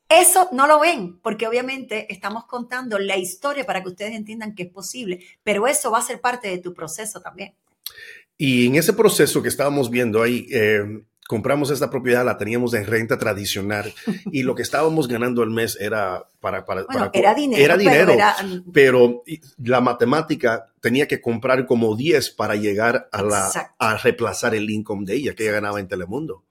Eso 0.07 0.47
no 0.51 0.67
lo 0.67 0.79
ven, 0.79 1.19
porque 1.23 1.47
obviamente 1.47 2.13
estamos 2.13 2.45
contando 2.45 2.99
la 2.99 3.17
historia 3.17 3.65
para 3.65 3.81
que 3.81 3.89
ustedes 3.89 4.13
entiendan 4.13 4.53
que 4.53 4.63
es 4.63 4.69
posible, 4.71 5.25
pero 5.41 5.65
eso 5.65 5.89
va 5.89 5.97
a 5.97 6.03
ser 6.03 6.21
parte 6.21 6.49
de 6.49 6.59
tu 6.59 6.71
proceso 6.71 7.19
también. 7.19 7.55
Y 8.37 8.67
en 8.67 8.75
ese 8.75 8.93
proceso 8.93 9.41
que 9.41 9.49
estábamos 9.49 9.89
viendo 9.89 10.21
ahí, 10.21 10.45
eh, 10.51 10.83
compramos 11.27 11.71
esta 11.71 11.89
propiedad, 11.89 12.23
la 12.23 12.37
teníamos 12.37 12.73
en 12.73 12.85
renta 12.85 13.17
tradicional 13.17 13.93
y 14.31 14.43
lo 14.43 14.55
que 14.55 14.61
estábamos 14.61 15.07
ganando 15.07 15.41
al 15.41 15.49
mes 15.49 15.77
era 15.79 16.27
para... 16.39 16.65
para, 16.65 16.85
era 17.13 17.33
dinero. 17.33 17.63
Era 17.63 17.77
dinero, 17.77 18.15
pero, 18.71 19.23
la 19.57 19.81
matemática 19.81 20.67
tenía 20.81 21.07
que 21.07 21.21
comprar 21.21 21.65
como 21.65 21.95
10 21.95 22.31
para 22.31 22.55
llegar 22.55 23.09
a, 23.11 23.23
la, 23.23 23.73
a 23.79 23.97
reemplazar 23.97 24.53
el 24.53 24.69
income 24.69 25.05
de 25.05 25.15
ella 25.15 25.35
que 25.35 25.43
ella 25.43 25.53
ganaba 25.53 25.79
en 25.79 25.87
Telemundo. 25.87 26.43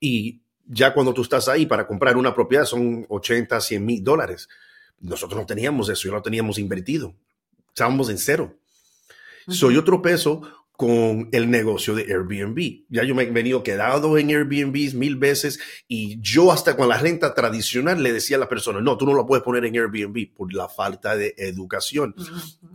Y 0.00 0.40
ya 0.66 0.94
cuando 0.94 1.12
tú 1.12 1.22
estás 1.22 1.48
ahí 1.48 1.66
para 1.66 1.86
comprar 1.86 2.16
una 2.16 2.34
propiedad 2.34 2.64
son 2.64 3.06
80, 3.08 3.60
100 3.60 3.84
mil 3.84 4.02
dólares. 4.02 4.48
Nosotros 5.00 5.38
no 5.38 5.46
teníamos 5.46 5.88
eso, 5.90 6.08
ya 6.08 6.14
lo 6.14 6.22
teníamos 6.22 6.58
invertido. 6.58 7.14
Estábamos 7.68 8.08
en 8.08 8.18
cero. 8.18 8.54
Soy 9.48 9.76
otro 9.76 10.02
peso 10.02 10.42
con 10.76 11.28
el 11.32 11.50
negocio 11.50 11.94
de 11.94 12.02
Airbnb. 12.02 12.84
Ya 12.88 13.04
yo 13.04 13.14
me 13.14 13.22
he 13.22 13.30
venido 13.30 13.62
quedado 13.62 14.18
en 14.18 14.28
Airbnb 14.28 14.94
mil 14.94 15.16
veces 15.16 15.58
y 15.88 16.20
yo 16.20 16.52
hasta 16.52 16.76
con 16.76 16.88
la 16.88 16.98
renta 16.98 17.34
tradicional 17.34 18.02
le 18.02 18.12
decía 18.12 18.36
a 18.36 18.40
la 18.40 18.48
persona, 18.48 18.80
no, 18.80 18.96
tú 18.96 19.06
no 19.06 19.14
lo 19.14 19.26
puedes 19.26 19.42
poner 19.42 19.64
en 19.64 19.74
Airbnb 19.74 20.34
por 20.34 20.52
la 20.52 20.68
falta 20.68 21.16
de 21.16 21.34
educación. 21.38 22.14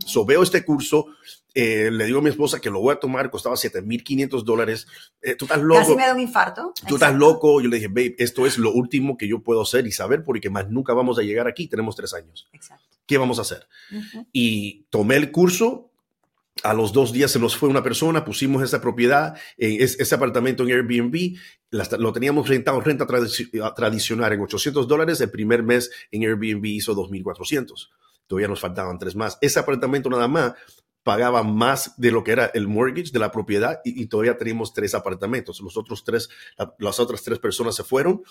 So 0.04 0.24
veo 0.24 0.42
este 0.42 0.64
curso, 0.64 1.06
eh, 1.54 1.90
le 1.92 2.06
digo 2.06 2.18
a 2.18 2.22
mi 2.22 2.30
esposa 2.30 2.60
que 2.60 2.70
lo 2.70 2.80
voy 2.80 2.94
a 2.94 3.00
tomar, 3.00 3.30
costaba 3.30 3.56
7.500 3.56 4.42
dólares. 4.42 4.86
Eh, 5.20 5.34
tú 5.34 5.44
estás 5.44 5.60
loco. 5.60 5.80
Casi 5.80 5.96
me 5.96 6.06
da 6.06 6.14
un 6.14 6.20
infarto. 6.20 6.72
Tú 6.86 6.94
estás 6.94 7.14
loco. 7.14 7.60
Yo 7.60 7.68
le 7.68 7.76
dije, 7.76 7.88
babe, 7.88 8.14
esto 8.18 8.46
es 8.46 8.58
lo 8.58 8.72
último 8.72 9.16
que 9.16 9.28
yo 9.28 9.42
puedo 9.42 9.62
hacer 9.62 9.86
y 9.86 9.92
saber 9.92 10.24
porque 10.24 10.50
más 10.50 10.70
nunca 10.70 10.94
vamos 10.94 11.18
a 11.18 11.22
llegar 11.22 11.46
aquí. 11.46 11.68
Tenemos 11.68 11.94
tres 11.94 12.14
años. 12.14 12.48
Exacto. 12.52 12.96
¿Qué 13.06 13.18
vamos 13.18 13.38
a 13.38 13.42
hacer? 13.42 13.66
Y 14.32 14.86
tomé 14.90 15.16
el 15.16 15.30
curso, 15.32 15.91
a 16.62 16.74
los 16.74 16.92
dos 16.92 17.12
días 17.12 17.30
se 17.30 17.38
nos 17.38 17.56
fue 17.56 17.68
una 17.68 17.82
persona, 17.82 18.24
pusimos 18.24 18.62
esa 18.62 18.80
propiedad, 18.80 19.36
ese 19.56 20.14
apartamento 20.14 20.62
en 20.62 20.70
Airbnb, 20.70 21.36
lo 21.98 22.12
teníamos 22.12 22.48
rentado, 22.48 22.80
renta 22.80 23.06
tradicional 23.06 24.32
en 24.32 24.40
800 24.40 24.86
dólares, 24.86 25.20
el 25.20 25.30
primer 25.30 25.62
mes 25.62 25.90
en 26.10 26.22
Airbnb 26.22 26.64
hizo 26.66 26.94
2.400. 26.94 27.88
Todavía 28.26 28.48
nos 28.48 28.60
faltaban 28.60 28.98
tres 28.98 29.14
más. 29.14 29.38
Ese 29.40 29.58
apartamento 29.58 30.08
nada 30.08 30.28
más 30.28 30.54
pagaba 31.02 31.42
más 31.42 31.98
de 31.98 32.12
lo 32.12 32.22
que 32.22 32.32
era 32.32 32.46
el 32.54 32.68
mortgage 32.68 33.10
de 33.12 33.18
la 33.18 33.32
propiedad 33.32 33.80
y, 33.84 34.06
todavía 34.06 34.36
teníamos 34.36 34.72
tres 34.72 34.94
apartamentos. 34.94 35.60
Los 35.60 35.76
otros 35.76 36.04
tres, 36.04 36.28
las 36.78 37.00
otras 37.00 37.22
tres 37.22 37.38
personas 37.38 37.74
se 37.74 37.84
fueron 37.84 38.22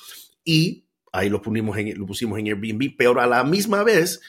y 0.43 0.85
ahí 1.11 1.29
lo, 1.29 1.41
lo 1.43 2.05
pusimos 2.05 2.39
en 2.39 2.47
Airbnb, 2.47 2.95
pero 2.97 3.19
a 3.19 3.27
la 3.27 3.43
misma 3.43 3.83
vez 3.83 4.21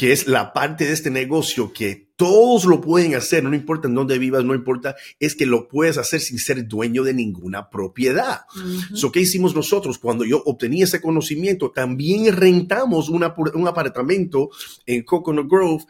que 0.00 0.12
es 0.12 0.26
la 0.26 0.54
parte 0.54 0.86
de 0.86 0.94
este 0.94 1.10
negocio 1.10 1.74
que 1.74 2.08
todos 2.16 2.64
lo 2.64 2.80
pueden 2.80 3.14
hacer, 3.14 3.44
no 3.44 3.54
importa 3.54 3.86
en 3.86 3.94
dónde 3.94 4.18
vivas, 4.18 4.42
no 4.46 4.54
importa, 4.54 4.96
es 5.18 5.34
que 5.34 5.44
lo 5.44 5.68
puedes 5.68 5.98
hacer 5.98 6.20
sin 6.20 6.38
ser 6.38 6.66
dueño 6.66 7.04
de 7.04 7.12
ninguna 7.12 7.68
propiedad. 7.68 8.46
Uh 8.56 9.10
¿Qué 9.10 9.20
hicimos 9.20 9.54
nosotros? 9.54 9.98
Cuando 9.98 10.24
yo 10.24 10.42
obtenía 10.46 10.84
ese 10.84 11.02
conocimiento, 11.02 11.70
también 11.70 12.34
rentamos 12.34 13.10
un 13.10 13.24
apartamento 13.24 14.48
en 14.86 15.02
Coconut 15.02 15.50
Grove 15.50 15.84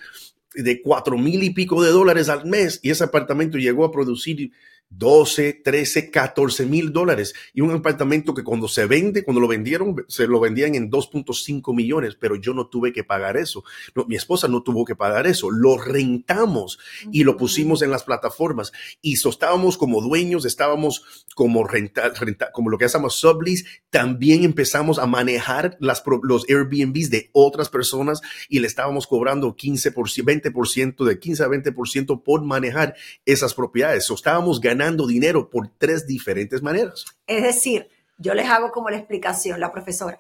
de 0.55 0.83
cuatro 0.83 1.17
mil 1.17 1.45
y 1.45 1.51
pico 1.51 1.81
de 1.81 1.93
dólares 1.93 2.29
al 2.29 2.47
mes 2.47 2.81
y 2.83 2.91
ese 2.91 3.05
apartamento 3.05 3.59
llegó 3.59 3.85
a 3.85 3.93
producir 3.93 4.51
12, 4.91 5.63
13, 5.65 6.11
14 6.11 6.67
mil 6.67 6.93
dólares. 6.93 7.33
Y 7.55 7.61
un 7.61 7.71
apartamento 7.71 8.35
que 8.35 8.43
cuando 8.43 8.67
se 8.67 8.87
vende, 8.87 9.23
cuando 9.23 9.41
lo 9.41 9.47
vendieron, 9.47 10.05
se 10.09 10.27
lo 10.27 10.41
vendían 10.41 10.75
en 10.75 10.91
2.5 10.91 11.75
millones, 11.75 12.17
pero 12.17 12.35
yo 12.35 12.55
no 12.55 12.67
tuve 12.67 12.93
que 12.93 13.05
pagar 13.05 13.37
eso. 13.37 13.63
No, 13.95 14.05
mi 14.07 14.17
esposa 14.17 14.49
no 14.49 14.63
tuvo 14.63 14.85
que 14.85 14.97
pagar 14.97 15.29
eso. 15.29 15.51
Lo 15.51 15.79
rentamos 15.79 16.79
y 17.13 17.23
lo 17.23 17.37
pusimos 17.37 17.83
en 17.83 17.91
las 17.91 18.03
plataformas. 18.03 18.73
Y 19.01 19.17
so, 19.17 19.31
estábamos 19.31 19.79
como 19.79 20.03
dueños, 20.03 20.45
estábamos 20.45 21.25
como 21.37 21.65
renta, 21.65 22.09
renta, 22.09 22.51
como 22.51 22.69
lo 22.69 22.77
que 22.77 22.87
hacemos 22.87 23.15
sublease. 23.15 23.65
También 23.91 24.43
empezamos 24.43 24.99
a 24.99 25.07
manejar 25.07 25.77
las, 25.79 26.03
los 26.23 26.49
Airbnbs 26.49 27.11
de 27.11 27.31
otras 27.33 27.69
personas 27.69 28.21
y 28.49 28.59
le 28.59 28.67
estábamos 28.67 29.07
cobrando 29.07 29.57
15%, 29.57 29.95
20%, 29.95 31.05
de 31.05 31.19
15 31.19 31.43
a 31.45 31.47
20% 31.47 32.23
por 32.25 32.43
manejar 32.45 32.97
esas 33.25 33.55
propiedades. 33.55 34.05
So, 34.05 34.15
estábamos 34.15 34.61
ganando 34.61 34.80
ganando 34.81 35.07
dinero 35.07 35.51
por 35.51 35.69
tres 35.77 36.07
diferentes 36.07 36.63
maneras. 36.63 37.05
Es 37.27 37.43
decir, 37.43 37.89
yo 38.17 38.33
les 38.35 38.49
hago 38.49 38.73
como 38.73 38.89
la 38.89 38.97
explicación, 38.97 39.61
la 39.61 39.71
profesora. 39.71 40.19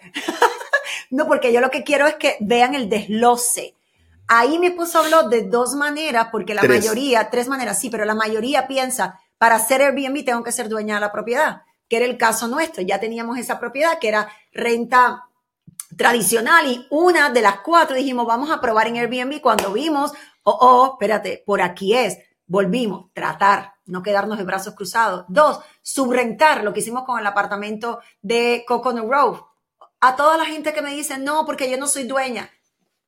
no, 1.10 1.26
porque 1.26 1.52
yo 1.52 1.60
lo 1.60 1.70
que 1.70 1.82
quiero 1.82 2.06
es 2.06 2.16
que 2.16 2.36
vean 2.40 2.74
el 2.74 2.90
desloce. 2.90 3.74
Ahí 4.28 4.58
mi 4.58 4.68
esposo 4.68 4.98
habló 5.00 5.28
de 5.28 5.42
dos 5.42 5.74
maneras, 5.74 6.28
porque 6.30 6.54
la 6.54 6.62
mayoría, 6.62 7.30
tres 7.30 7.48
maneras, 7.48 7.78
sí, 7.78 7.90
pero 7.90 8.04
la 8.04 8.14
mayoría 8.14 8.68
piensa, 8.68 9.18
para 9.38 9.56
hacer 9.56 9.80
Airbnb 9.80 10.24
tengo 10.24 10.44
que 10.44 10.52
ser 10.52 10.68
dueña 10.68 10.96
de 10.96 11.00
la 11.00 11.10
propiedad, 11.10 11.62
que 11.88 11.96
era 11.96 12.04
el 12.04 12.18
caso 12.18 12.46
nuestro. 12.46 12.82
Ya 12.82 13.00
teníamos 13.00 13.38
esa 13.38 13.58
propiedad 13.58 13.98
que 13.98 14.08
era 14.08 14.28
renta 14.52 15.24
tradicional 15.96 16.66
y 16.66 16.86
una 16.90 17.30
de 17.30 17.40
las 17.42 17.60
cuatro 17.60 17.96
dijimos, 17.96 18.26
vamos 18.26 18.50
a 18.50 18.60
probar 18.60 18.86
en 18.86 18.96
Airbnb 18.96 19.40
cuando 19.40 19.72
vimos, 19.72 20.12
oh, 20.44 20.58
oh, 20.60 20.92
espérate, 20.92 21.42
por 21.44 21.62
aquí 21.62 21.94
es 21.94 22.18
Volvimos, 22.50 23.12
tratar, 23.14 23.74
no 23.90 24.02
quedarnos 24.02 24.38
de 24.38 24.44
brazos 24.44 24.74
cruzados. 24.74 25.24
Dos, 25.28 25.60
subrentar, 25.82 26.64
lo 26.64 26.72
que 26.72 26.80
hicimos 26.80 27.04
con 27.04 27.18
el 27.18 27.26
apartamento 27.26 28.00
de 28.22 28.64
Coconut 28.66 29.06
Grove. 29.06 29.40
A 30.00 30.16
toda 30.16 30.36
la 30.38 30.46
gente 30.46 30.72
que 30.72 30.82
me 30.82 30.94
dice, 30.94 31.18
no, 31.18 31.44
porque 31.44 31.70
yo 31.70 31.76
no 31.76 31.86
soy 31.86 32.04
dueña, 32.04 32.50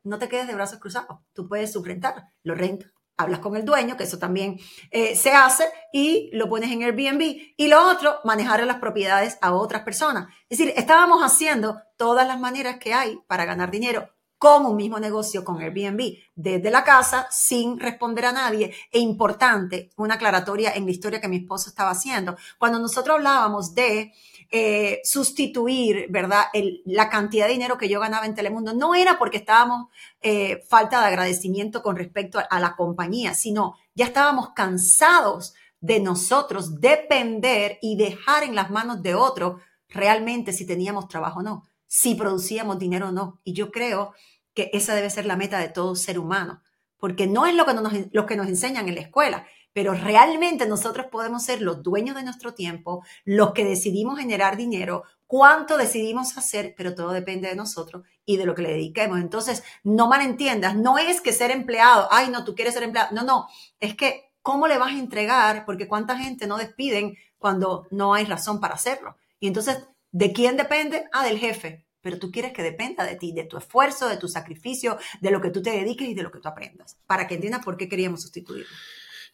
no 0.05 0.19
te 0.19 0.29
quedes 0.29 0.47
de 0.47 0.55
brazos 0.55 0.79
cruzados. 0.79 1.19
Tú 1.33 1.49
puedes 1.49 1.73
subrentar, 1.73 2.27
lo 2.43 2.55
rentas, 2.55 2.93
hablas 3.17 3.41
con 3.41 3.57
el 3.57 3.65
dueño, 3.65 3.97
que 3.97 4.05
eso 4.05 4.19
también 4.19 4.59
eh, 4.91 5.17
se 5.17 5.33
hace, 5.33 5.65
y 5.93 6.31
lo 6.33 6.49
pones 6.49 6.71
en 6.71 6.83
Airbnb. 6.83 7.55
Y 7.57 7.69
lo 7.69 7.89
otro, 7.89 8.19
manejar 8.25 8.63
las 8.67 8.79
propiedades 8.79 9.39
a 9.41 9.53
otras 9.55 9.83
personas. 9.83 10.35
Es 10.49 10.59
decir, 10.59 10.75
estábamos 10.77 11.23
haciendo 11.23 11.81
todas 11.97 12.27
las 12.27 12.39
maneras 12.39 12.79
que 12.79 12.93
hay 12.93 13.19
para 13.27 13.45
ganar 13.45 13.71
dinero 13.71 14.11
con 14.43 14.67
un 14.67 14.75
mismo 14.75 14.99
negocio 14.99 15.45
con 15.45 15.61
Airbnb 15.61 16.17
desde 16.35 16.69
la 16.73 16.83
casa 16.83 17.29
sin 17.31 17.79
responder 17.79 18.25
a 18.25 18.33
nadie. 18.33 18.75
E 18.91 18.99
importante, 18.99 19.91
una 19.97 20.15
aclaratoria 20.15 20.73
en 20.75 20.85
la 20.85 20.91
historia 20.91 21.21
que 21.21 21.29
mi 21.29 21.37
esposo 21.37 21.71
estaba 21.71 21.91
haciendo. 21.91 22.37
Cuando 22.59 22.81
nosotros 22.81 23.19
hablábamos 23.19 23.73
de 23.73 24.13
eh, 24.51 25.01
sustituir, 25.05 26.07
¿verdad? 26.11 26.47
la 26.87 27.09
cantidad 27.09 27.47
de 27.47 27.53
dinero 27.53 27.79
que 27.79 27.89
yo 27.89 28.01
ganaba 28.01 28.27
en 28.27 28.35
Telemundo, 28.35 28.75
no 28.75 28.97
era 28.97 29.17
porque 29.17 29.37
estábamos 29.37 29.91
eh, 30.21 30.65
falta 30.69 31.01
de 31.01 31.07
agradecimiento 31.07 31.81
con 31.81 31.95
respecto 31.95 32.41
a, 32.41 32.43
a 32.43 32.59
la 32.59 32.75
compañía, 32.75 33.35
sino 33.35 33.77
ya 33.95 34.07
estábamos 34.07 34.55
cansados 34.57 35.55
de 35.81 36.01
nosotros 36.01 36.81
depender 36.81 37.79
y 37.81 37.95
dejar 37.95 38.43
en 38.43 38.57
las 38.57 38.73
manos 38.73 39.03
de 39.05 39.15
otro 39.15 39.61
realmente 39.89 40.53
si 40.53 40.67
teníamos 40.67 41.07
trabajo 41.07 41.39
o 41.39 41.43
no, 41.45 41.63
si 41.93 42.15
producíamos 42.15 42.79
dinero 42.79 43.09
o 43.11 43.13
no. 43.13 43.39
Y 43.45 43.53
yo 43.53 43.71
creo 43.71 44.15
que 44.55 44.71
esa 44.73 44.95
debe 44.95 45.11
ser 45.11 45.27
la 45.27 45.37
meta 45.37 45.59
de 45.59 45.69
todo 45.69 45.95
ser 45.95 46.19
humano, 46.19 46.63
porque 46.97 47.27
no 47.27 47.45
es 47.45 47.55
lo 47.55 47.67
que 47.67 47.75
nos, 47.75 47.93
lo 48.13 48.25
que 48.25 48.35
nos 48.35 48.49
enseñan 48.49 48.89
en 48.89 48.95
la 48.95 49.03
escuela, 49.03 49.47
pero 49.75 49.93
realmente 49.93 50.65
nosotros 50.65 51.09
podemos 51.13 51.45
ser 51.45 51.61
los 51.61 51.83
dueños 51.83 52.17
de 52.17 52.23
nuestro 52.23 52.55
tiempo, 52.55 53.05
los 53.27 53.53
que 53.53 53.67
decidimos 53.67 54.19
generar 54.19 54.57
dinero, 54.57 55.03
cuánto 55.27 55.77
decidimos 55.77 56.39
hacer, 56.39 56.73
pero 56.79 56.95
todo 56.95 57.11
depende 57.11 57.49
de 57.49 57.57
nosotros 57.57 58.07
y 58.25 58.39
de 58.39 58.47
lo 58.47 58.55
que 58.55 58.63
le 58.63 58.71
dediquemos. 58.71 59.21
Entonces, 59.21 59.63
no 59.85 60.09
malentiendas, 60.09 60.75
no 60.75 60.97
es 60.97 61.21
que 61.21 61.35
ser 61.35 61.51
empleado, 61.51 62.09
ay, 62.11 62.31
no, 62.31 62.43
tú 62.43 62.55
quieres 62.55 62.73
ser 62.73 62.85
empleado, 62.85 63.11
no, 63.13 63.23
no, 63.23 63.49
es 63.81 63.95
que 63.95 64.33
cómo 64.41 64.67
le 64.67 64.79
vas 64.79 64.93
a 64.93 64.99
entregar, 64.99 65.67
porque 65.67 65.89
cuánta 65.89 66.17
gente 66.17 66.47
no 66.47 66.57
despiden 66.57 67.19
cuando 67.37 67.87
no 67.91 68.15
hay 68.15 68.25
razón 68.25 68.61
para 68.61 68.77
hacerlo. 68.77 69.17
Y 69.41 69.47
entonces, 69.47 69.87
¿de 70.13 70.33
quién 70.33 70.57
depende? 70.57 71.05
Ah, 71.13 71.25
del 71.25 71.39
jefe 71.39 71.87
pero 72.03 72.19
tú 72.19 72.31
quieres 72.31 72.53
que 72.53 72.63
dependa 72.63 73.07
de 73.07 73.17
ti, 73.17 73.33
de 73.33 73.45
tu 73.45 73.57
esfuerzo, 73.57 74.09
de 74.09 74.17
tu 74.19 74.29
sacrificio, 74.29 74.99
de 75.21 75.31
lo 75.31 75.41
que 75.41 75.51
tú 75.51 75.63
te 75.63 75.71
dediques 75.71 76.09
y 76.09 76.15
de 76.15 76.23
lo 76.23 76.31
que 76.31 76.41
tú 76.41 76.49
aprendas, 76.49 76.99
para 77.07 77.27
que 77.27 77.37
entiendas 77.37 77.65
por 77.65 77.77
qué 77.77 77.89
queríamos 77.89 78.23
sustituirlo. 78.23 78.67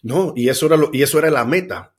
No, 0.02 0.32
y 0.36 0.48
eso 0.48 0.66
era, 0.66 0.76
lo, 0.76 0.90
y 0.92 1.02
eso 1.02 1.18
era 1.18 1.30
la 1.30 1.44
meta. 1.44 1.96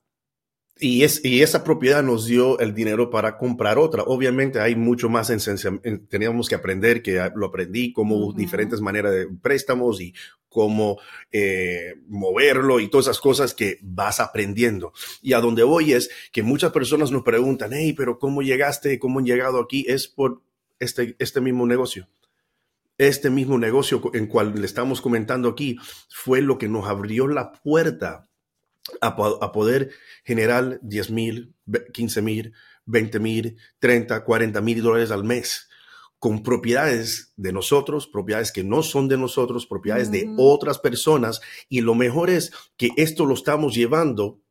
Y, 0.81 1.03
es, 1.03 1.23
y 1.25 1.41
esa 1.41 1.65
propiedad 1.65 2.01
nos 2.03 2.25
dio 2.25 2.57
el 2.59 2.73
dinero 2.73 3.09
para 3.09 3.37
comprar 3.37 3.77
otra. 3.77 4.03
Obviamente 4.03 4.61
hay 4.61 4.77
mucho 4.77 5.09
más 5.09 5.29
en, 5.29 6.07
teníamos 6.07 6.47
que 6.47 6.55
aprender, 6.55 7.01
que 7.01 7.29
lo 7.35 7.47
aprendí, 7.47 7.91
como 7.91 8.31
diferentes 8.31 8.79
maneras 8.79 9.11
de 9.11 9.27
préstamos 9.41 9.99
y 9.99 10.13
cómo 10.47 10.97
eh, 11.31 11.95
moverlo 12.07 12.79
y 12.79 12.87
todas 12.87 13.07
esas 13.07 13.19
cosas 13.19 13.53
que 13.53 13.77
vas 13.81 14.21
aprendiendo. 14.21 14.93
Y 15.21 15.33
a 15.33 15.41
donde 15.41 15.63
voy 15.63 15.91
es 15.91 16.09
que 16.31 16.43
muchas 16.43 16.71
personas 16.71 17.11
nos 17.11 17.23
preguntan, 17.23 17.71
hey, 17.73 17.93
pero 17.93 18.17
¿cómo 18.17 18.41
llegaste? 18.41 18.99
¿Cómo 18.99 19.19
han 19.19 19.25
llegado 19.25 19.59
aquí? 19.59 19.85
Es 19.87 20.07
por 20.07 20.41
este, 20.79 21.15
este 21.19 21.41
mismo 21.41 21.67
negocio. 21.67 22.07
Este 22.97 23.29
mismo 23.29 23.57
negocio 23.57 24.01
en 24.13 24.27
cual 24.27 24.53
le 24.55 24.65
estamos 24.65 25.01
comentando 25.01 25.49
aquí 25.49 25.77
fue 26.09 26.41
lo 26.41 26.57
que 26.57 26.69
nos 26.69 26.87
abrió 26.87 27.27
la 27.27 27.51
puerta 27.51 28.28
a, 29.01 29.51
poder 29.51 29.91
generar 30.23 30.79
10 30.81 31.11
mil, 31.11 31.53
15 31.93 32.21
mil, 32.21 32.53
20 32.85 33.19
mil, 33.19 33.57
30, 33.79 34.23
40 34.23 34.61
mil 34.61 34.81
dólares 34.81 35.11
al 35.11 35.23
mes 35.23 35.69
con 36.17 36.43
propiedades 36.43 37.33
de 37.37 37.53
nosotros, 37.53 38.07
propiedades 38.07 38.51
que 38.51 38.63
no 38.63 38.83
son 38.83 39.07
de 39.07 39.17
nosotros, 39.17 39.65
propiedades 39.65 40.11
de 40.11 40.29
otras 40.37 40.77
personas. 40.77 41.39
Y 41.69 41.81
lo 41.81 41.95
mejor 41.95 42.29
es 42.29 42.51
que 42.75 42.89
esto 42.97 43.25
lo 43.25 43.33
estamos 43.33 43.73
llevando 43.73 44.41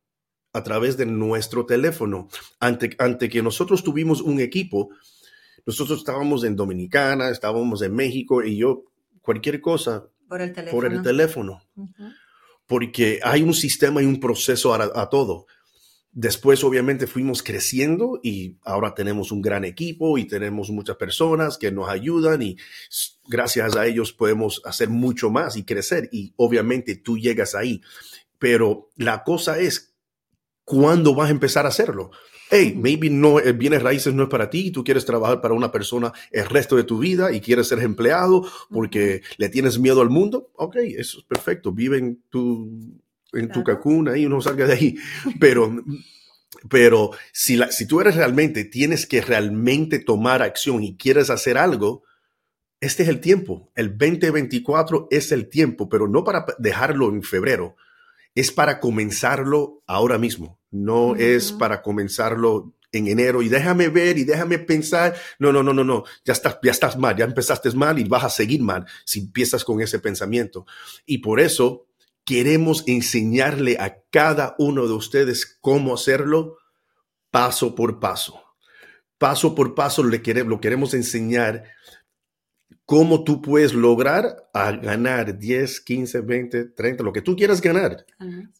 a 0.55 0.63
través 0.63 0.97
de 0.97 1.05
nuestro 1.05 1.67
teléfono. 1.67 2.29
Ante, 2.59 2.97
ante 2.99 3.29
que 3.29 3.43
nosotros 3.43 3.85
tuvimos 3.85 4.23
un 4.23 4.41
equipo 4.41 4.91
nosotros 5.69 5.99
estábamos 5.99 6.45
en 6.45 6.57
Dominicana, 6.57 7.29
estábamos 7.29 7.83
en 7.83 7.95
México 7.95 8.43
y 8.43 8.57
yo, 8.57 8.85
cualquier 9.21 9.61
cosa 9.61 10.09
por 10.27 10.41
el 10.41 10.55
teléfono. 10.55 10.81
Por 10.81 10.91
el 10.91 11.03
teléfono. 11.03 11.63
Porque 12.69 13.19
hay 13.25 13.43
un 13.43 13.55
sistema 13.55 14.01
y 14.01 14.07
un 14.07 14.21
proceso 14.21 14.73
a, 14.73 15.11
todo. 15.11 15.47
Después, 16.13 16.63
obviamente, 16.63 17.09
fuimos 17.09 17.43
creciendo 17.43 18.21
y 18.23 18.59
ahora 18.63 18.95
tenemos 18.95 19.33
un 19.33 19.43
gran 19.43 19.65
equipo 19.65 20.19
y 20.19 20.27
tenemos 20.27 20.71
muchas 20.71 20.97
personas 20.97 21.59
que 21.59 21.73
nos 21.73 21.89
ayudan 21.89 22.43
y 22.43 22.57
gracias 23.27 23.75
a 23.75 23.87
ellos 23.87 24.13
podemos 24.13 24.63
hacer 24.65 24.91
mucho 24.91 25.31
más 25.31 25.57
y 25.57 25.65
crecer. 25.65 26.09
Y 26.13 26.35
obviamente 26.37 26.95
tú 26.95 27.19
llegas 27.19 27.57
ahí. 27.57 27.81
Pero 28.39 28.91
la 28.97 29.25
cosa 29.25 29.59
es, 29.59 29.95
¿cuándo 30.65 31.15
vas 31.15 31.29
a 31.29 31.33
empezar 31.33 31.65
a 31.65 31.71
hacerlo? 31.71 32.11
Hey, 32.51 32.75
maybe 32.77 33.11
no, 33.11 33.39
el 33.39 33.55
bienes 33.55 33.83
raíces 33.83 34.15
no 34.15 34.25
es 34.25 34.29
para 34.29 34.51
ti, 34.51 34.71
tú 34.71 34.85
quieres 34.85 35.05
trabajar 35.05 35.41
para 35.41 35.55
una 35.55 35.71
persona 35.71 36.13
el 36.31 36.47
resto 36.47 36.77
de 36.77 36.85
tu 36.85 36.99
vida 36.99 37.33
y 37.33 37.41
quieres 37.41 37.69
ser 37.69 37.81
empleado 37.81 38.47
porque 38.71 39.23
le 39.37 39.49
tienes 39.49 39.79
miedo 39.79 40.01
al 40.01 40.11
mundo, 40.11 40.51
ok, 40.55 40.77
eso 40.77 41.19
es 41.19 41.25
perfecto, 41.25 41.73
vive 41.73 41.99
en 41.99 42.23
tu, 42.29 42.71
en 43.33 43.51
tu 43.51 43.63
cacuna 43.65 44.13
ahí, 44.13 44.27
no 44.27 44.41
salga 44.41 44.67
de 44.67 44.73
ahí, 44.73 44.97
pero... 45.41 45.75
Pero 46.71 47.11
si, 47.31 47.57
la, 47.57 47.71
si 47.71 47.87
tú 47.87 48.01
eres 48.01 48.17
realmente, 48.17 48.65
tienes 48.65 49.07
que 49.07 49.21
realmente 49.21 49.99
tomar 49.99 50.43
acción 50.43 50.83
y 50.83 50.97
quieres 50.97 51.29
hacer 51.29 51.59
algo, 51.59 52.03
este 52.81 53.03
es 53.03 53.09
el 53.09 53.21
tiempo. 53.21 53.71
El 53.75 53.97
2024 53.97 55.09
es 55.11 55.31
el 55.31 55.49
tiempo, 55.49 55.89
pero 55.89 56.09
no 56.09 56.25
para 56.25 56.47
dejarlo 56.59 57.11
en 57.11 57.23
febrero, 57.23 57.77
es 58.35 58.53
para 58.53 58.81
comenzarlo 58.81 59.83
ahora 59.87 60.19
mismo, 60.19 60.58
no 60.71 61.17
es 61.17 61.53
para 61.53 61.83
comenzarlo 61.83 62.75
en 62.93 63.07
enero 63.07 63.43
y 63.43 63.49
déjame 63.49 63.89
ver 63.89 64.19
y 64.19 64.25
déjame 64.25 64.59
pensar. 64.59 65.15
No, 65.39 65.53
no, 65.53 65.63
no, 65.63 65.73
no, 65.73 65.85
no, 65.85 66.05
ya 66.25 66.33
estás, 66.33 66.59
ya 66.63 66.71
estás 66.71 66.97
mal, 66.97 67.17
ya 67.17 67.25
empezaste 67.25 67.71
mal 67.73 67.99
y 67.99 68.05
vas 68.05 68.25
a 68.25 68.31
seguir 68.31 68.63
mal 68.63 68.87
si 69.05 69.21
empiezas 69.21 69.65
con 69.65 69.81
ese 69.81 69.99
pensamiento. 69.99 70.67
Y 71.07 71.19
por 71.19 71.41
eso 71.41 71.87
queremos 72.25 72.85
enseñarle 72.87 73.77
a 73.79 74.03
cada 74.11 74.55
uno 74.59 74.87
de 74.87 74.95
ustedes 74.95 75.59
cómo 75.61 75.95
hacerlo 75.95 76.59
paso 77.31 77.75
por 77.75 78.01
paso. 78.01 78.43
Paso 79.19 79.55
por 79.55 79.75
paso 79.75 80.05
le 80.05 80.23
queremos, 80.23 80.51
lo 80.51 80.61
queremos 80.61 80.95
enseñar 80.95 81.65
cómo 82.89 83.23
tú 83.23 83.43
puedes 83.43 83.75
lograr 83.75 84.49
a 84.55 84.73
ganar 84.73 85.39
10, 85.39 85.83
15, 85.83 86.23
20, 86.23 86.65
30, 86.71 87.05
lo 87.05 87.13
que 87.13 87.21
tú 87.21 87.37
quieras 87.37 87.61
ganar 87.61 88.07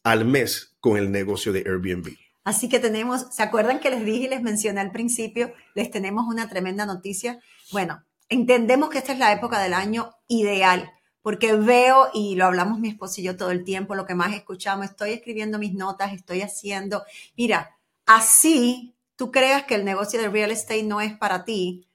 al 0.03 0.23
mes 0.23 0.75
con 0.79 0.97
el 0.97 1.11
negocio 1.11 1.51
de 1.51 1.63
Airbnb. 1.65 2.15
Así 2.43 2.69
que 2.69 2.77
tenemos, 2.77 3.25
¿se 3.31 3.41
acuerdan 3.41 3.79
que 3.79 3.89
les 3.89 4.05
dije 4.05 4.25
y 4.25 4.29
les 4.29 4.43
mencioné 4.43 4.81
al 4.81 4.91
principio? 4.91 5.51
Les 5.73 5.89
tenemos 5.89 6.27
una 6.27 6.47
tremenda 6.47 6.85
noticia. 6.85 7.39
Bueno, 7.71 8.03
entendemos 8.29 8.91
que 8.91 8.99
esta 8.99 9.13
es 9.13 9.17
la 9.17 9.33
época 9.33 9.59
del 9.59 9.73
año 9.73 10.11
ideal, 10.27 10.91
porque 11.23 11.53
veo, 11.53 12.09
y 12.13 12.35
lo 12.35 12.45
hablamos 12.45 12.77
mi 12.77 12.89
esposo 12.89 13.21
y 13.21 13.23
yo 13.23 13.35
todo 13.35 13.49
el 13.49 13.63
tiempo, 13.63 13.95
lo 13.95 14.05
que 14.05 14.13
más 14.13 14.35
escuchamos, 14.35 14.85
estoy 14.85 15.13
escribiendo 15.13 15.57
mis 15.57 15.73
notas, 15.73 16.13
estoy 16.13 16.43
haciendo, 16.43 17.01
mira, 17.35 17.79
así 18.05 18.93
tú 19.15 19.31
creas 19.31 19.63
que 19.63 19.73
el 19.73 19.85
negocio 19.85 20.21
de 20.21 20.29
real 20.29 20.51
estate 20.51 20.83
no 20.83 21.01
es 21.01 21.17
para 21.17 21.45
ti, 21.45 21.87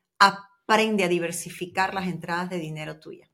aprende 0.67 1.05
a 1.05 1.09
diversificar 1.09 1.95
las 1.95 2.07
entradas 2.07 2.51
de 2.51 2.59
dinero 2.59 2.99
tuya. 2.99 3.31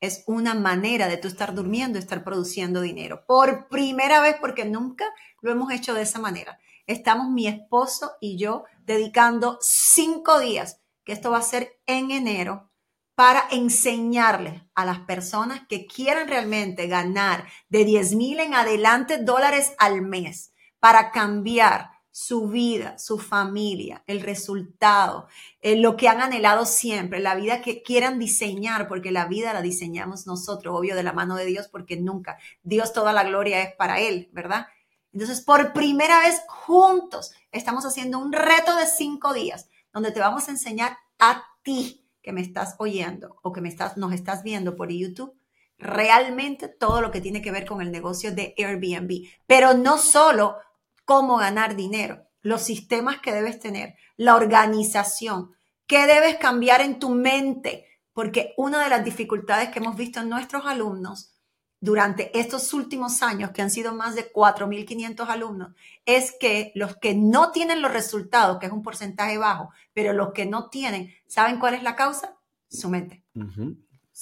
Es 0.00 0.24
una 0.26 0.54
manera 0.54 1.06
de 1.06 1.16
tú 1.16 1.28
estar 1.28 1.54
durmiendo, 1.54 1.98
estar 1.98 2.24
produciendo 2.24 2.80
dinero. 2.80 3.24
Por 3.26 3.68
primera 3.68 4.20
vez, 4.20 4.36
porque 4.40 4.64
nunca 4.64 5.04
lo 5.40 5.52
hemos 5.52 5.72
hecho 5.72 5.94
de 5.94 6.02
esa 6.02 6.18
manera. 6.18 6.58
Estamos 6.86 7.30
mi 7.30 7.46
esposo 7.46 8.12
y 8.20 8.36
yo 8.36 8.64
dedicando 8.84 9.58
cinco 9.60 10.40
días, 10.40 10.80
que 11.04 11.12
esto 11.12 11.30
va 11.30 11.38
a 11.38 11.42
ser 11.42 11.80
en 11.86 12.10
enero, 12.10 12.72
para 13.14 13.46
enseñarle 13.52 14.66
a 14.74 14.84
las 14.84 15.00
personas 15.00 15.62
que 15.68 15.86
quieran 15.86 16.26
realmente 16.26 16.88
ganar 16.88 17.46
de 17.68 17.84
10 17.84 18.14
mil 18.16 18.40
en 18.40 18.54
adelante 18.54 19.18
dólares 19.18 19.74
al 19.78 20.02
mes 20.02 20.52
para 20.80 21.12
cambiar 21.12 21.91
su 22.12 22.46
vida, 22.46 22.98
su 22.98 23.18
familia, 23.18 24.04
el 24.06 24.20
resultado, 24.20 25.28
eh, 25.62 25.76
lo 25.76 25.96
que 25.96 26.08
han 26.08 26.20
anhelado 26.20 26.66
siempre, 26.66 27.20
la 27.20 27.34
vida 27.34 27.62
que 27.62 27.82
quieran 27.82 28.18
diseñar, 28.18 28.86
porque 28.86 29.10
la 29.10 29.24
vida 29.24 29.54
la 29.54 29.62
diseñamos 29.62 30.26
nosotros, 30.26 30.76
obvio, 30.78 30.94
de 30.94 31.02
la 31.02 31.14
mano 31.14 31.36
de 31.36 31.46
Dios, 31.46 31.68
porque 31.68 31.96
nunca, 31.96 32.36
Dios 32.62 32.92
toda 32.92 33.14
la 33.14 33.24
gloria 33.24 33.62
es 33.62 33.74
para 33.74 33.98
Él, 33.98 34.28
¿verdad? 34.32 34.66
Entonces, 35.14 35.40
por 35.40 35.72
primera 35.72 36.20
vez 36.20 36.42
juntos, 36.48 37.32
estamos 37.50 37.86
haciendo 37.86 38.18
un 38.18 38.32
reto 38.32 38.76
de 38.76 38.86
cinco 38.86 39.32
días, 39.32 39.68
donde 39.92 40.12
te 40.12 40.20
vamos 40.20 40.48
a 40.48 40.52
enseñar 40.52 40.98
a 41.18 41.42
ti 41.62 42.06
que 42.22 42.32
me 42.32 42.42
estás 42.42 42.76
oyendo 42.78 43.38
o 43.42 43.52
que 43.52 43.62
me 43.62 43.70
estás, 43.70 43.96
nos 43.96 44.12
estás 44.12 44.42
viendo 44.42 44.76
por 44.76 44.90
YouTube, 44.90 45.34
realmente 45.78 46.68
todo 46.68 47.00
lo 47.00 47.10
que 47.10 47.22
tiene 47.22 47.40
que 47.40 47.50
ver 47.50 47.66
con 47.66 47.80
el 47.80 47.90
negocio 47.90 48.32
de 48.32 48.54
Airbnb. 48.58 49.28
Pero 49.46 49.74
no 49.74 49.96
solo 49.96 50.58
cómo 51.04 51.36
ganar 51.36 51.76
dinero, 51.76 52.26
los 52.40 52.62
sistemas 52.62 53.20
que 53.20 53.32
debes 53.32 53.58
tener, 53.60 53.96
la 54.16 54.36
organización, 54.36 55.52
qué 55.86 56.06
debes 56.06 56.36
cambiar 56.36 56.80
en 56.80 56.98
tu 56.98 57.10
mente, 57.10 57.86
porque 58.12 58.54
una 58.56 58.82
de 58.82 58.90
las 58.90 59.04
dificultades 59.04 59.70
que 59.70 59.78
hemos 59.78 59.96
visto 59.96 60.20
en 60.20 60.28
nuestros 60.28 60.66
alumnos 60.66 61.34
durante 61.80 62.38
estos 62.38 62.72
últimos 62.74 63.22
años, 63.22 63.50
que 63.50 63.60
han 63.60 63.70
sido 63.70 63.92
más 63.92 64.14
de 64.14 64.32
4.500 64.32 65.28
alumnos, 65.28 65.74
es 66.06 66.32
que 66.38 66.70
los 66.76 66.96
que 66.96 67.14
no 67.14 67.50
tienen 67.50 67.82
los 67.82 67.92
resultados, 67.92 68.58
que 68.58 68.66
es 68.66 68.72
un 68.72 68.84
porcentaje 68.84 69.36
bajo, 69.36 69.70
pero 69.92 70.12
los 70.12 70.32
que 70.32 70.46
no 70.46 70.70
tienen, 70.70 71.12
¿saben 71.26 71.58
cuál 71.58 71.74
es 71.74 71.82
la 71.82 71.96
causa? 71.96 72.36
Su 72.68 72.88
mente. 72.88 73.24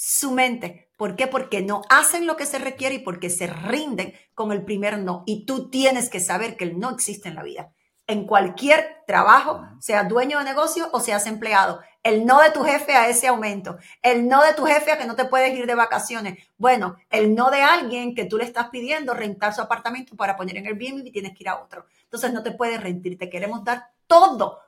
Su 0.03 0.31
mente. 0.31 0.89
¿Por 0.97 1.15
qué? 1.15 1.27
Porque 1.27 1.61
no 1.61 1.83
hacen 1.91 2.27
lo 2.27 2.39
que 2.39 2.47
se 2.47 2.59
requiere 2.59 2.95
y 2.95 2.99
porque 3.01 3.29
se 3.29 3.47
rinden 3.47 4.15
con 4.35 4.51
el 4.51 4.65
primer 4.65 4.99
no. 4.99 5.25
Y 5.27 5.45
tú 5.45 5.69
tienes 5.69 6.09
que 6.09 6.21
saber 6.21 6.57
que 6.57 6.65
el 6.65 6.79
no 6.79 6.89
existe 6.89 7.29
en 7.29 7.35
la 7.35 7.43
vida. 7.43 7.75
En 8.07 8.27
cualquier 8.27 9.03
trabajo, 9.07 9.63
sea 9.79 10.05
dueño 10.05 10.39
de 10.39 10.45
negocio 10.47 10.89
o 10.93 11.01
seas 11.01 11.27
empleado. 11.27 11.83
El 12.03 12.25
no 12.25 12.41
de 12.41 12.51
tu 12.51 12.65
jefe 12.65 12.95
a 12.95 13.11
ese 13.11 13.29
aumento. 13.29 13.77
El 14.01 14.27
no 14.27 14.43
de 14.43 14.55
tu 14.55 14.65
jefe 14.65 14.91
a 14.91 14.97
que 14.97 15.05
no 15.05 15.17
te 15.17 15.27
puedes 15.27 15.53
ir 15.53 15.67
de 15.67 15.75
vacaciones. 15.75 16.39
Bueno, 16.57 16.97
el 17.11 17.35
no 17.35 17.51
de 17.51 17.61
alguien 17.61 18.15
que 18.15 18.25
tú 18.25 18.39
le 18.39 18.45
estás 18.45 18.71
pidiendo 18.71 19.13
rentar 19.13 19.53
su 19.53 19.61
apartamento 19.61 20.17
para 20.17 20.35
poner 20.35 20.57
en 20.57 20.65
el 20.65 20.77
bien 20.77 21.07
y 21.07 21.13
tienes 21.13 21.33
que 21.37 21.43
ir 21.43 21.51
a 21.51 21.61
otro. 21.61 21.85
Entonces 22.05 22.33
no 22.33 22.43
te 22.43 22.53
puedes 22.53 22.83
rendir. 22.83 23.19
Te 23.19 23.29
queremos 23.29 23.65
dar 23.65 23.91
todo 24.07 24.61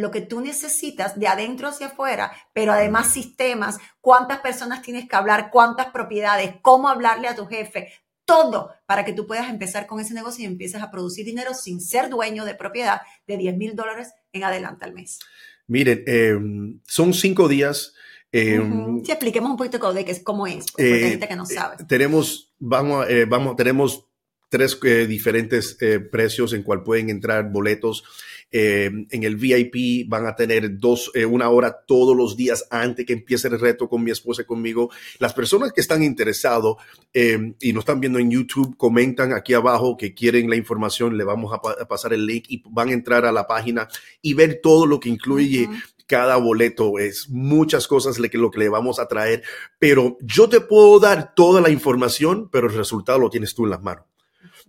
lo 0.00 0.10
que 0.10 0.20
tú 0.20 0.40
necesitas 0.40 1.18
de 1.18 1.28
adentro 1.28 1.68
hacia 1.68 1.88
afuera, 1.88 2.32
pero 2.52 2.72
además 2.72 3.12
sistemas, 3.12 3.78
cuántas 4.00 4.40
personas 4.40 4.82
tienes 4.82 5.08
que 5.08 5.16
hablar, 5.16 5.50
cuántas 5.50 5.88
propiedades, 5.88 6.54
cómo 6.62 6.88
hablarle 6.88 7.28
a 7.28 7.36
tu 7.36 7.46
jefe, 7.46 7.92
todo 8.24 8.70
para 8.86 9.04
que 9.04 9.12
tú 9.12 9.26
puedas 9.26 9.50
empezar 9.50 9.86
con 9.86 10.00
ese 10.00 10.14
negocio 10.14 10.44
y 10.44 10.46
empieces 10.46 10.82
a 10.82 10.90
producir 10.90 11.24
dinero 11.24 11.52
sin 11.54 11.80
ser 11.80 12.08
dueño 12.08 12.44
de 12.44 12.54
propiedad 12.54 13.00
de 13.26 13.36
10 13.36 13.56
mil 13.56 13.74
dólares 13.74 14.12
en 14.32 14.44
adelante 14.44 14.84
al 14.84 14.92
mes. 14.92 15.18
Miren, 15.66 16.04
em, 16.06 16.80
son 16.86 17.12
cinco 17.14 17.48
días. 17.48 17.94
Eh, 18.32 18.60
Sí, 19.04 19.10
expliquemos 19.10 19.50
un 19.50 19.56
poquito 19.56 19.92
de 19.92 20.04
qué, 20.04 20.22
cómo 20.22 20.46
es, 20.46 20.70
porque 20.70 20.84
hay 20.84 21.02
eh, 21.02 21.10
gente 21.10 21.28
que 21.28 21.36
no 21.36 21.46
sabe. 21.46 21.76
Eh, 21.80 21.84
tenemos, 21.88 22.52
vamos, 22.58 23.06
vamos, 23.28 23.56
tenemos 23.56 24.09
tres 24.50 24.78
diferentes 25.08 25.78
precios 26.10 26.52
en 26.52 26.62
cual 26.62 26.82
pueden 26.82 27.08
entrar 27.08 27.50
boletos. 27.50 28.04
Eh, 28.52 28.90
en 29.10 29.22
el 29.22 29.36
VIP 29.36 30.08
van 30.08 30.26
a 30.26 30.34
tener 30.34 30.78
dos, 30.78 31.12
eh, 31.14 31.24
una 31.24 31.50
hora 31.50 31.84
todos 31.86 32.16
los 32.16 32.36
días 32.36 32.66
antes 32.70 33.06
que 33.06 33.12
empiece 33.12 33.46
el 33.46 33.60
reto 33.60 33.88
con 33.88 34.02
mi 34.02 34.10
esposa 34.10 34.42
y 34.42 34.44
conmigo. 34.44 34.90
Las 35.18 35.34
personas 35.34 35.72
que 35.72 35.80
están 35.80 36.02
interesados 36.02 36.76
eh, 37.14 37.54
y 37.60 37.72
nos 37.72 37.82
están 37.82 38.00
viendo 38.00 38.18
en 38.18 38.30
YouTube, 38.30 38.76
comentan 38.76 39.32
aquí 39.32 39.54
abajo 39.54 39.96
que 39.96 40.14
quieren 40.14 40.50
la 40.50 40.56
información, 40.56 41.16
le 41.16 41.24
vamos 41.24 41.54
a, 41.54 41.60
pasar 41.86 42.12
el 42.12 42.26
link 42.26 42.46
y 42.48 42.62
van 42.68 42.88
a 42.88 42.92
entrar 42.92 43.24
a 43.24 43.32
la 43.32 43.46
página 43.46 43.88
y 44.20 44.34
ver 44.34 44.60
todo 44.62 44.86
lo 44.86 44.98
que 44.98 45.08
incluye. 45.08 45.68
cada 46.06 46.36
boleto 46.38 46.98
es 46.98 47.28
muchas 47.30 47.86
cosas 47.86 48.18
lo 48.18 48.28
que, 48.28 48.36
lo 48.36 48.50
que 48.50 48.58
le 48.58 48.68
vamos 48.68 48.98
a 48.98 49.06
traer, 49.06 49.44
pero 49.78 50.18
yo 50.20 50.48
te 50.48 50.60
puedo 50.60 50.98
dar 50.98 51.36
toda 51.36 51.60
la 51.60 51.70
información, 51.70 52.48
pero 52.50 52.66
el 52.66 52.74
resultado 52.74 53.20
lo 53.20 53.30
tienes 53.30 53.54
tú 53.54 53.62
en 53.62 53.70
las 53.70 53.80
manos 53.80 54.09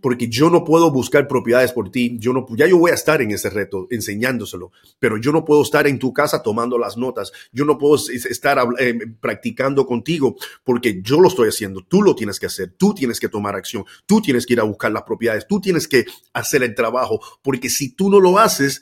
porque 0.02 0.28
yo 0.28 0.50
no 0.50 0.64
puedo 0.64 0.92
buscar 0.92 1.28
propiedades 1.28 1.72
por 1.72 1.92
ti. 1.92 2.18
Yo 2.20 2.34
no, 2.34 2.46
ya 2.56 2.68
yo 2.68 2.78
voy 2.78 2.92
a 2.92 2.96
estar 2.96 3.22
en 3.22 3.32
ese 3.32 3.50
reto 3.50 3.88
enseñándoselo, 3.90 4.72
pero 5.00 5.18
yo 5.18 5.32
no 5.32 5.46
puedo 5.46 5.62
estar 5.62 5.88
en 5.88 6.00
tu 6.00 6.14
casa 6.14 6.42
tomando 6.44 6.78
las 6.78 6.98
notas. 6.98 7.32
Yo 7.52 7.66
no 7.66 7.78
puedo 7.78 7.96
estar 7.96 8.58
eh, 8.80 8.98
practicando 9.20 9.86
contigo 9.86 10.36
porque 10.64 11.02
yo 11.02 11.20
lo 11.20 11.28
estoy 11.28 11.50
haciendo. 11.50 11.82
Tú 11.82 12.02
lo 12.02 12.16
tienes 12.16 12.40
que 12.40 12.48
hacer. 12.48 12.74
Tú 12.78 12.94
tienes 12.94 13.20
que 13.20 13.30
tomar 13.30 13.56
acción. 13.56 13.86
Tú 14.06 14.22
tienes 14.22 14.46
que 14.46 14.54
ir 14.54 14.60
a 14.60 14.64
buscar 14.64 14.92
las 14.92 15.04
propiedades. 15.04 15.48
Tú 15.48 15.62
tienes 15.62 15.88
que 15.88 16.06
hacer 16.34 16.64
el 16.64 16.76
trabajo 16.76 17.22
porque 17.42 17.70
si 17.70 17.96
tú 17.96 18.10
no 18.10 18.20
lo 18.20 18.40
haces, 18.40 18.82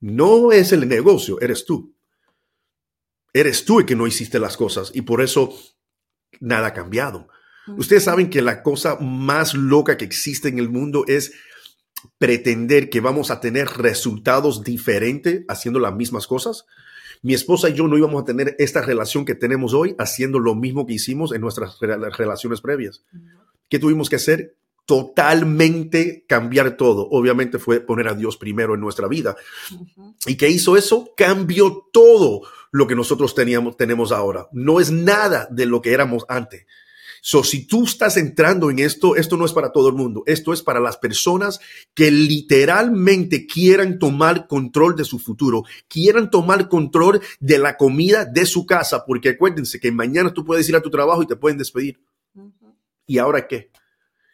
no 0.00 0.52
es 0.52 0.72
el 0.72 0.88
negocio, 0.88 1.40
eres 1.40 1.64
tú. 1.64 1.94
Eres 3.32 3.64
tú 3.64 3.80
el 3.80 3.86
que 3.86 3.94
no 3.94 4.06
hiciste 4.06 4.38
las 4.38 4.56
cosas 4.56 4.90
y 4.94 5.02
por 5.02 5.20
eso 5.20 5.54
nada 6.40 6.68
ha 6.68 6.74
cambiado. 6.74 7.28
Ustedes 7.76 8.04
saben 8.04 8.30
que 8.30 8.42
la 8.42 8.62
cosa 8.62 8.96
más 9.00 9.54
loca 9.54 9.96
que 9.96 10.04
existe 10.04 10.48
en 10.48 10.58
el 10.58 10.68
mundo 10.68 11.04
es 11.06 11.32
pretender 12.18 12.90
que 12.90 13.00
vamos 13.00 13.30
a 13.30 13.40
tener 13.40 13.68
resultados 13.68 14.64
diferentes 14.64 15.44
haciendo 15.48 15.80
las 15.80 15.94
mismas 15.94 16.26
cosas. 16.26 16.66
Mi 17.22 17.34
esposa 17.34 17.68
y 17.68 17.74
yo 17.74 17.86
no 17.86 17.98
íbamos 17.98 18.22
a 18.22 18.24
tener 18.24 18.56
esta 18.58 18.80
relación 18.80 19.24
que 19.24 19.34
tenemos 19.34 19.74
hoy 19.74 19.94
haciendo 19.98 20.38
lo 20.38 20.54
mismo 20.54 20.86
que 20.86 20.94
hicimos 20.94 21.32
en 21.32 21.42
nuestras 21.42 21.78
relaciones 21.80 22.60
previas. 22.60 23.04
¿Qué 23.68 23.78
tuvimos 23.78 24.08
que 24.08 24.16
hacer? 24.16 24.56
Totalmente 24.86 26.24
cambiar 26.26 26.76
todo. 26.76 27.08
Obviamente 27.10 27.58
fue 27.58 27.80
poner 27.80 28.08
a 28.08 28.14
Dios 28.14 28.38
primero 28.38 28.74
en 28.74 28.80
nuestra 28.80 29.06
vida. 29.06 29.36
¿Y 30.26 30.36
qué 30.36 30.48
hizo 30.48 30.76
eso? 30.76 31.12
Cambió 31.16 31.88
todo 31.92 32.42
lo 32.72 32.86
que 32.86 32.94
nosotros 32.94 33.34
teníamos, 33.34 33.76
tenemos 33.76 34.12
ahora. 34.12 34.48
No 34.52 34.80
es 34.80 34.90
nada 34.90 35.46
de 35.50 35.66
lo 35.66 35.82
que 35.82 35.92
éramos 35.92 36.24
antes. 36.28 36.66
So, 37.22 37.44
si 37.44 37.66
tú 37.66 37.84
estás 37.84 38.16
entrando 38.16 38.70
en 38.70 38.78
esto, 38.78 39.14
esto 39.16 39.36
no 39.36 39.44
es 39.44 39.52
para 39.52 39.72
todo 39.72 39.88
el 39.88 39.94
mundo, 39.94 40.22
esto 40.26 40.52
es 40.52 40.62
para 40.62 40.80
las 40.80 40.96
personas 40.96 41.60
que 41.94 42.10
literalmente 42.10 43.46
quieran 43.46 43.98
tomar 43.98 44.46
control 44.46 44.96
de 44.96 45.04
su 45.04 45.18
futuro, 45.18 45.64
quieran 45.88 46.30
tomar 46.30 46.68
control 46.68 47.20
de 47.38 47.58
la 47.58 47.76
comida 47.76 48.24
de 48.24 48.46
su 48.46 48.64
casa, 48.64 49.04
porque 49.04 49.30
acuérdense 49.30 49.80
que 49.80 49.92
mañana 49.92 50.32
tú 50.32 50.44
puedes 50.44 50.68
ir 50.68 50.76
a 50.76 50.82
tu 50.82 50.90
trabajo 50.90 51.22
y 51.22 51.26
te 51.26 51.36
pueden 51.36 51.58
despedir. 51.58 52.00
¿Y 53.06 53.18
ahora 53.18 53.46
qué? 53.46 53.70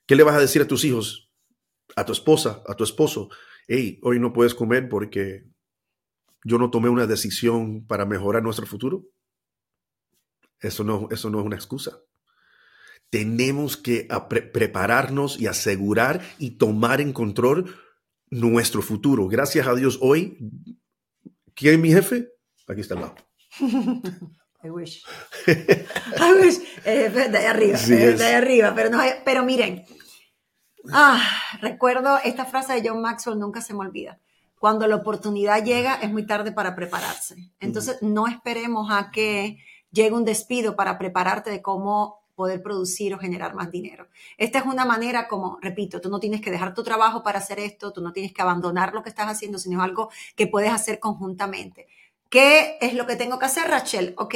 ¿Qué 0.07 0.15
le 0.15 0.23
vas 0.23 0.37
a 0.37 0.41
decir 0.41 0.63
a 0.63 0.69
tus 0.69 0.85
hijos, 0.85 1.29
a 1.97 2.05
tu 2.05 2.13
esposa, 2.13 2.63
a 2.69 2.75
tu 2.75 2.85
esposo? 2.85 3.31
Hey, 3.67 3.99
hoy 4.03 4.21
no 4.21 4.33
puedes 4.33 4.55
comer 4.55 4.89
porque 4.89 5.45
yo 6.45 6.59
no 6.59 6.71
tomé 6.71 6.89
una 6.89 7.07
decisión 7.07 7.85
para 7.85 8.07
mejorar 8.07 8.45
nuestro 8.45 8.67
futuro. 8.67 9.05
Eso 10.61 10.85
no, 10.85 11.09
eso 11.11 11.31
no 11.31 11.41
es 11.41 11.47
una 11.47 11.57
excusa 11.57 11.99
tenemos 13.11 13.77
que 13.77 14.09
prepararnos 14.53 15.41
y 15.41 15.47
asegurar 15.47 16.21
y 16.39 16.53
tomar 16.53 17.01
en 17.01 17.13
control 17.13 17.75
nuestro 18.31 18.83
futuro. 18.83 19.29
Gracias 19.29 19.67
a 19.67 19.75
Dios 19.75 19.99
hoy, 20.01 20.39
¿quién 21.55 21.75
es 21.75 21.81
mi 21.81 21.93
jefe? 21.93 22.29
Aquí 22.69 22.81
está 22.81 22.95
al 22.95 23.01
lado. 23.01 23.15
I 24.63 24.71
wish. 24.71 25.05
I 25.47 26.33
wish. 26.43 26.59
Eh, 26.85 27.09
de 27.11 27.39
ahí 27.39 27.47
arriba, 27.47 27.79
eh, 27.79 28.13
de 28.13 28.25
ahí 28.25 28.35
arriba, 28.35 28.73
pero, 28.75 28.91
no, 28.91 28.99
pero 29.25 29.45
miren, 29.45 29.85
ah, 30.93 31.23
recuerdo 31.61 32.19
esta 32.25 32.45
frase 32.45 32.75
de 32.75 32.89
John 32.89 33.01
Maxwell, 33.01 33.39
nunca 33.39 33.61
se 33.61 33.75
me 33.75 33.81
olvida. 33.81 34.19
Cuando 34.59 34.89
la 34.89 34.97
oportunidad 34.97 35.63
llega, 35.63 35.97
es 35.97 36.11
muy 36.11 36.27
tarde 36.27 36.51
para 36.51 36.75
prepararse. 36.75 37.53
Entonces, 37.61 37.99
no 38.03 38.27
esperemos 38.27 38.91
a 38.91 39.11
que 39.11 39.59
llega 39.93 40.17
un 40.17 40.25
despido 40.25 40.75
para 40.75 40.99
prepararte 40.99 41.51
de 41.51 41.63
cómo 41.63 42.26
poder 42.37 42.63
producir 42.63 43.15
o 43.15 43.19
generar 43.19 43.55
más 43.55 43.71
dinero. 43.71 44.07
Esta 44.37 44.59
es 44.59 44.67
una 44.67 44.85
manera 44.85 45.27
como, 45.27 45.59
repito, 45.61 46.01
tú 46.01 46.11
no 46.11 46.21
tienes 46.21 46.41
que 46.41 46.51
dejar 46.51 46.75
tu 46.75 46.85
trabajo 46.85 47.23
para 47.23 47.39
hacer 47.39 47.59
esto, 47.59 47.93
tú 47.93 48.03
no 48.03 48.13
tienes 48.13 48.33
que 48.33 48.43
abandonar 48.43 48.95
lo 48.95 49.03
que 49.03 49.09
estás 49.09 49.27
haciendo, 49.27 49.59
sino 49.59 49.83
algo 49.83 50.11
que 50.37 50.47
puedes 50.47 50.71
hacer 50.71 51.01
conjuntamente. 51.01 51.89
¿Qué 52.29 52.77
es 52.81 52.95
lo 52.95 53.07
que 53.07 53.17
tengo 53.17 53.39
que 53.39 53.47
hacer, 53.47 53.69
Rachel? 53.69 54.15
Ok, 54.19 54.35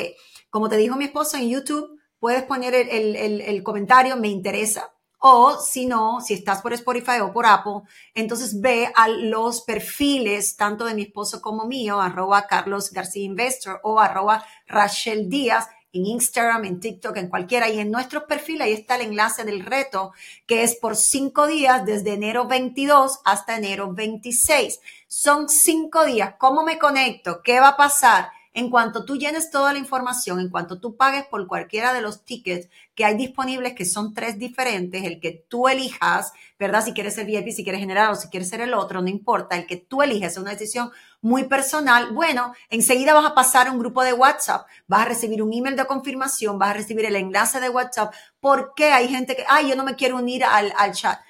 como 0.48 0.68
te 0.68 0.78
dijo 0.78 0.96
mi 0.96 1.04
esposo 1.04 1.36
en 1.36 1.50
YouTube, 1.50 2.00
puedes 2.18 2.42
poner 2.44 2.74
el, 2.74 3.62
comentario, 3.62 4.16
me 4.16 4.28
interesa. 4.28 4.92
O 5.18 5.58
si 5.58 5.84
no, 5.84 6.22
si 6.22 6.32
estás 6.32 6.62
por 6.62 6.72
Spotify 6.72 7.20
o 7.20 7.30
por 7.30 7.44
Apple, 7.44 7.82
entonces 8.14 8.58
ve 8.58 8.90
a 8.96 9.06
los 9.08 9.60
perfiles 9.60 10.56
tanto 10.56 10.86
de 10.86 10.94
mi 10.94 11.02
esposo 11.02 11.42
como 11.42 11.66
mío, 11.66 12.00
arroba 12.00 12.46
Carlos 12.46 12.90
García 12.90 13.24
Investor 13.24 13.80
o 13.82 14.00
arroba 14.00 14.42
Rachel 14.66 15.28
Díaz 15.28 15.68
en 15.92 16.06
Instagram, 16.06 16.64
en 16.64 16.80
TikTok, 16.80 17.16
en 17.16 17.28
cualquiera. 17.28 17.68
Y 17.68 17.80
en 17.80 17.90
nuestros 17.90 18.24
perfiles 18.24 18.66
ahí 18.66 18.72
está 18.72 18.96
el 18.96 19.02
enlace 19.02 19.44
del 19.44 19.64
reto, 19.64 20.12
que 20.46 20.62
es 20.62 20.76
por 20.76 20.96
cinco 20.96 21.46
días, 21.46 21.84
desde 21.84 22.14
enero 22.14 22.46
22 22.46 23.20
hasta 23.24 23.56
enero 23.56 23.92
26. 23.92 24.80
Son 25.06 25.48
cinco 25.48 26.04
días. 26.04 26.34
¿Cómo 26.38 26.62
me 26.62 26.78
conecto? 26.78 27.42
¿Qué 27.42 27.60
va 27.60 27.68
a 27.68 27.76
pasar? 27.76 28.30
En 28.52 28.68
cuanto 28.68 29.04
tú 29.04 29.16
llenes 29.16 29.50
toda 29.50 29.72
la 29.72 29.78
información, 29.78 30.40
en 30.40 30.50
cuanto 30.50 30.80
tú 30.80 30.96
pagues 30.96 31.24
por 31.24 31.46
cualquiera 31.46 31.92
de 31.92 32.00
los 32.00 32.24
tickets 32.24 32.68
que 32.96 33.04
hay 33.04 33.16
disponibles, 33.16 33.74
que 33.74 33.84
son 33.84 34.12
tres 34.12 34.40
diferentes, 34.40 35.04
el 35.04 35.20
que 35.20 35.46
tú 35.48 35.68
elijas, 35.68 36.32
¿verdad? 36.58 36.84
Si 36.84 36.92
quieres 36.92 37.14
ser 37.14 37.26
VIP, 37.26 37.50
si 37.50 37.62
quieres 37.62 37.80
generar 37.80 38.10
o 38.10 38.16
si 38.16 38.28
quieres 38.28 38.48
ser 38.48 38.60
el 38.60 38.74
otro, 38.74 39.02
no 39.02 39.08
importa, 39.08 39.56
el 39.56 39.66
que 39.66 39.76
tú 39.76 40.02
eliges 40.02 40.32
es 40.32 40.38
una 40.38 40.50
decisión 40.50 40.90
muy 41.20 41.44
personal. 41.44 42.10
Bueno, 42.12 42.52
enseguida 42.70 43.14
vas 43.14 43.26
a 43.26 43.34
pasar 43.34 43.68
a 43.68 43.72
un 43.72 43.78
grupo 43.78 44.02
de 44.02 44.14
WhatsApp, 44.14 44.66
vas 44.88 45.02
a 45.02 45.08
recibir 45.08 45.42
un 45.42 45.52
email 45.52 45.76
de 45.76 45.86
confirmación, 45.86 46.58
vas 46.58 46.70
a 46.70 46.74
recibir 46.74 47.04
el 47.04 47.14
enlace 47.14 47.60
de 47.60 47.68
WhatsApp. 47.68 48.12
¿Por 48.40 48.74
qué 48.74 48.86
hay 48.86 49.08
gente 49.08 49.36
que, 49.36 49.44
ay, 49.48 49.68
yo 49.68 49.76
no 49.76 49.84
me 49.84 49.94
quiero 49.94 50.16
unir 50.16 50.44
al, 50.44 50.72
al 50.76 50.92
chat? 50.92 51.20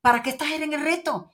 ¿Para 0.00 0.22
qué 0.22 0.30
estás 0.30 0.52
en 0.52 0.72
el 0.72 0.80
reto? 0.80 1.32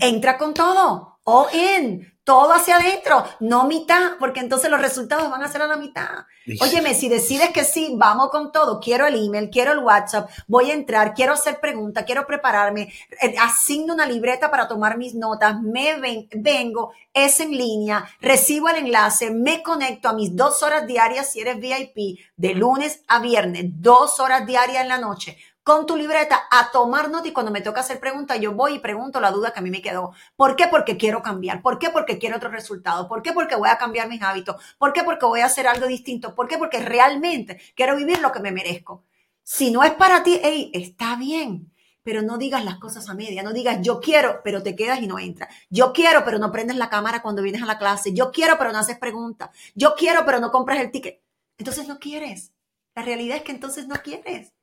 Entra 0.00 0.36
con 0.36 0.52
todo, 0.52 1.20
all 1.24 1.54
in, 1.54 2.13
todo 2.24 2.54
hacia 2.54 2.76
adentro, 2.76 3.24
no 3.40 3.64
mitad, 3.66 4.12
porque 4.18 4.40
entonces 4.40 4.70
los 4.70 4.80
resultados 4.80 5.30
van 5.30 5.42
a 5.42 5.48
ser 5.48 5.60
a 5.60 5.66
la 5.66 5.76
mitad. 5.76 6.24
Óyeme, 6.60 6.94
si 6.94 7.08
decides 7.08 7.50
que 7.50 7.64
sí, 7.64 7.94
vamos 7.96 8.30
con 8.30 8.50
todo, 8.50 8.80
quiero 8.80 9.06
el 9.06 9.14
email, 9.14 9.50
quiero 9.50 9.72
el 9.72 9.78
WhatsApp, 9.78 10.30
voy 10.46 10.70
a 10.70 10.74
entrar, 10.74 11.14
quiero 11.14 11.34
hacer 11.34 11.60
preguntas, 11.60 12.04
quiero 12.04 12.26
prepararme, 12.26 12.92
eh, 13.20 13.34
asigno 13.40 13.94
una 13.94 14.06
libreta 14.06 14.50
para 14.50 14.66
tomar 14.66 14.96
mis 14.96 15.14
notas, 15.14 15.60
me 15.60 15.96
vengo, 16.34 16.92
es 17.12 17.40
en 17.40 17.50
línea, 17.52 18.04
recibo 18.20 18.68
el 18.70 18.76
enlace, 18.76 19.30
me 19.30 19.62
conecto 19.62 20.08
a 20.08 20.14
mis 20.14 20.34
dos 20.34 20.62
horas 20.62 20.86
diarias 20.86 21.30
si 21.30 21.40
eres 21.40 21.60
VIP, 21.60 22.18
de 22.36 22.54
lunes 22.54 23.02
a 23.06 23.20
viernes, 23.20 23.64
dos 23.66 24.18
horas 24.18 24.46
diarias 24.46 24.82
en 24.82 24.88
la 24.88 24.98
noche 24.98 25.36
con 25.64 25.86
tu 25.86 25.96
libreta 25.96 26.42
a 26.50 26.70
tomar 26.70 27.10
nota 27.10 27.26
y 27.26 27.32
cuando 27.32 27.50
me 27.50 27.62
toca 27.62 27.80
hacer 27.80 27.98
preguntas, 27.98 28.38
yo 28.38 28.52
voy 28.52 28.74
y 28.74 28.78
pregunto 28.80 29.18
la 29.18 29.30
duda 29.30 29.50
que 29.50 29.60
a 29.60 29.62
mí 29.62 29.70
me 29.70 29.80
quedó. 29.80 30.12
¿Por 30.36 30.56
qué? 30.56 30.68
Porque 30.68 30.98
quiero 30.98 31.22
cambiar. 31.22 31.62
¿Por 31.62 31.78
qué? 31.78 31.88
Porque 31.88 32.18
quiero 32.18 32.36
otro 32.36 32.50
resultado. 32.50 33.08
¿Por 33.08 33.22
qué? 33.22 33.32
Porque 33.32 33.56
voy 33.56 33.70
a 33.70 33.78
cambiar 33.78 34.08
mis 34.08 34.20
hábitos. 34.22 34.62
¿Por 34.78 34.92
qué? 34.92 35.02
Porque 35.02 35.24
voy 35.24 35.40
a 35.40 35.46
hacer 35.46 35.66
algo 35.66 35.86
distinto. 35.86 36.34
¿Por 36.34 36.48
qué? 36.48 36.58
Porque 36.58 36.80
realmente 36.80 37.58
quiero 37.74 37.96
vivir 37.96 38.20
lo 38.20 38.30
que 38.30 38.40
me 38.40 38.52
merezco. 38.52 39.04
Si 39.42 39.70
no 39.70 39.82
es 39.84 39.92
para 39.92 40.22
ti, 40.22 40.38
hey, 40.42 40.70
está 40.74 41.16
bien. 41.16 41.72
Pero 42.02 42.20
no 42.20 42.36
digas 42.36 42.62
las 42.62 42.78
cosas 42.78 43.08
a 43.08 43.14
media, 43.14 43.42
no 43.42 43.54
digas 43.54 43.78
yo 43.80 43.98
quiero, 44.00 44.42
pero 44.44 44.62
te 44.62 44.76
quedas 44.76 45.00
y 45.00 45.06
no 45.06 45.18
entras. 45.18 45.48
Yo 45.70 45.94
quiero, 45.94 46.26
pero 46.26 46.38
no 46.38 46.52
prendes 46.52 46.76
la 46.76 46.90
cámara 46.90 47.22
cuando 47.22 47.40
vienes 47.40 47.62
a 47.62 47.66
la 47.66 47.78
clase. 47.78 48.12
Yo 48.12 48.30
quiero, 48.30 48.58
pero 48.58 48.70
no 48.72 48.78
haces 48.78 48.98
preguntas. 48.98 49.48
Yo 49.74 49.94
quiero, 49.94 50.26
pero 50.26 50.40
no 50.40 50.52
compras 50.52 50.80
el 50.80 50.90
ticket. 50.90 51.22
Entonces 51.56 51.88
no 51.88 51.98
quieres. 51.98 52.52
La 52.94 53.02
realidad 53.02 53.38
es 53.38 53.42
que 53.42 53.52
entonces 53.52 53.88
no 53.88 53.96
quieres. 53.96 54.53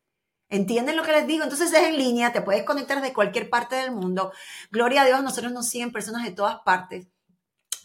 ¿Entienden 0.51 0.97
lo 0.97 1.03
que 1.03 1.13
les 1.13 1.25
digo? 1.25 1.43
Entonces 1.45 1.71
es 1.71 1.79
en 1.79 1.97
línea, 1.97 2.33
te 2.33 2.41
puedes 2.41 2.63
conectar 2.63 3.01
de 3.01 3.13
cualquier 3.13 3.49
parte 3.49 3.77
del 3.77 3.93
mundo. 3.93 4.33
Gloria 4.69 5.03
a 5.03 5.05
Dios, 5.05 5.23
nosotros 5.23 5.53
nos 5.53 5.69
siguen 5.69 5.93
personas 5.93 6.25
de 6.25 6.31
todas 6.31 6.57
partes. 6.65 7.07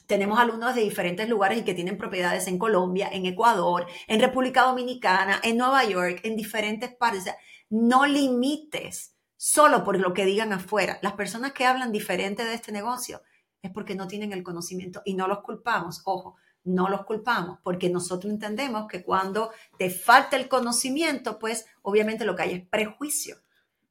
Tenemos 0.09 0.41
alumnos 0.41 0.75
de 0.75 0.81
diferentes 0.81 1.29
lugares 1.29 1.59
y 1.59 1.65
que 1.65 1.75
tienen 1.75 1.97
propiedades 1.97 2.49
en 2.49 2.59
Colombia, 2.59 3.09
en 3.13 3.25
Ecuador, 3.25 3.87
en 4.09 4.21
República 4.21 4.63
Dominicana, 4.63 5.41
en 5.45 5.59
Nueva 5.59 5.85
York, 5.85 6.21
en 6.25 6.35
diferentes 6.35 6.93
partes. 6.93 7.21
O 7.21 7.25
sea, 7.25 7.37
no 7.71 8.05
limites 8.05 9.15
solo 9.37 9.85
por 9.85 10.01
lo 10.01 10.13
que 10.13 10.25
digan 10.25 10.53
afuera. 10.53 10.99
Las 11.03 11.13
personas 11.13 11.53
que 11.53 11.67
hablan 11.67 11.93
diferente 11.93 12.45
de 12.45 12.55
este 12.55 12.73
negocio 12.73 13.23
es 13.63 13.71
porque 13.71 13.95
no 13.95 14.09
tienen 14.09 14.33
el 14.33 14.43
conocimiento 14.43 15.03
y 15.05 15.15
no 15.15 15.29
los 15.29 15.39
culpamos. 15.43 16.03
Ojo, 16.05 16.35
no 16.67 16.89
los 16.89 17.07
culpamos, 17.07 17.59
porque 17.63 17.89
nosotros 17.89 18.33
entendemos 18.33 18.87
que 18.89 19.03
cuando 19.03 19.51
te 19.79 19.89
falta 19.89 20.37
el 20.37 20.49
conocimiento, 20.49 21.39
pues 21.39 21.67
obviamente 21.83 22.25
lo 22.25 22.37
que 22.37 22.43
hay 22.43 22.53
es 22.53 22.69
prejuicio. 22.69 23.37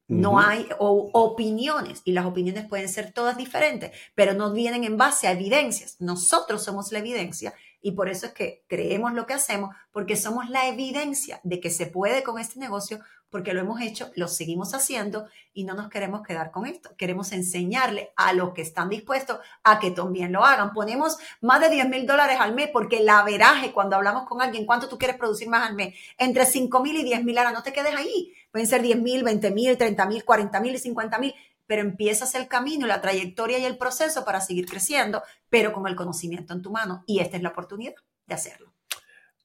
No 0.08 0.40
hay 0.40 0.68
opiniones 0.78 2.04
y 2.06 2.12
las 2.12 2.28
opiniones 2.28 2.68
pueden 2.68 2.90
ser 2.90 3.12
todas 3.12 3.38
diferentes, 3.38 3.92
pero 4.14 4.36
no 4.36 4.54
vienen 4.54 4.84
en 4.84 4.98
base 4.98 5.28
a 5.28 5.32
evidencias. 5.32 5.96
Nosotros 6.00 6.64
somos 6.64 6.92
la 6.92 7.00
evidencia 7.00 7.56
y 7.82 7.94
por 7.94 8.10
eso 8.10 8.28
es 8.28 8.34
que 8.34 8.64
creemos 8.68 9.14
lo 9.14 9.26
que 9.26 9.34
hacemos, 9.34 9.76
porque 9.92 10.16
somos 10.16 10.48
la 10.50 10.68
evidencia 10.68 11.40
de 11.44 11.60
que 11.60 11.72
se 11.72 11.88
puede 11.88 12.22
con 12.22 12.38
este 12.38 12.60
negocio 12.60 13.00
porque 13.36 13.54
lo 13.54 13.60
hemos 13.60 13.82
hecho, 13.82 14.14
lo 14.16 14.30
seguimos 14.30 14.74
haciendo 14.74 15.28
y 15.54 15.66
no 15.66 15.74
nos 15.74 15.90
queremos 15.90 16.26
quedar 16.26 16.52
con 16.52 16.66
esto. 16.66 16.92
Queremos 16.96 17.34
enseñarle 17.34 18.14
a 18.16 18.32
los 18.32 18.54
que 18.54 18.62
están 18.62 18.88
dispuestos 18.88 19.40
a 19.62 19.78
que 19.78 19.92
también 19.92 20.32
lo 20.32 20.46
hagan. 20.46 20.72
Ponemos 20.72 21.18
más 21.42 21.60
de 21.60 21.68
10 21.68 21.90
mil 21.90 22.08
dólares 22.08 22.38
al 22.40 22.56
mes 22.56 22.70
porque 22.72 23.04
la 23.04 23.22
veraje, 23.24 23.74
cuando 23.74 23.98
hablamos 23.98 24.26
con 24.26 24.42
alguien, 24.42 24.66
¿cuánto 24.66 24.88
tú 24.88 24.98
quieres 24.98 25.18
producir 25.18 25.50
más 25.50 25.68
al 25.68 25.76
mes? 25.76 25.94
Entre 26.18 26.46
5 26.46 26.82
mil 26.82 26.96
y 26.96 27.04
10 27.04 27.26
mil, 27.26 27.38
ahora 27.38 27.52
no 27.52 27.62
te 27.62 27.74
quedes 27.74 27.94
ahí. 27.94 28.32
Pueden 28.54 28.70
ser 28.70 28.82
10 28.82 29.02
mil, 29.02 29.22
20 29.26 29.52
mil, 29.52 29.78
30 29.78 30.06
mil, 30.06 30.24
40 30.24 30.62
mil 30.62 30.76
y 30.76 30.80
50 30.80 31.20
mil 31.20 31.36
pero 31.68 31.82
empiezas 31.82 32.36
el 32.36 32.48
camino, 32.48 32.88
la 32.88 33.02
trayectoria 33.02 33.60
y 33.60 33.66
el 33.66 33.78
proceso 33.78 34.24
para 34.24 34.40
seguir 34.40 34.66
creciendo, 34.66 35.24
pero 35.50 35.74
con 35.74 35.88
el 35.88 35.98
conocimiento 35.98 36.54
en 36.54 36.62
tu 36.62 36.72
mano. 36.72 37.04
Y 37.06 37.20
esta 37.20 37.36
es 37.36 37.44
la 37.44 37.50
oportunidad 37.50 37.96
de 38.28 38.34
hacerlo. 38.34 38.72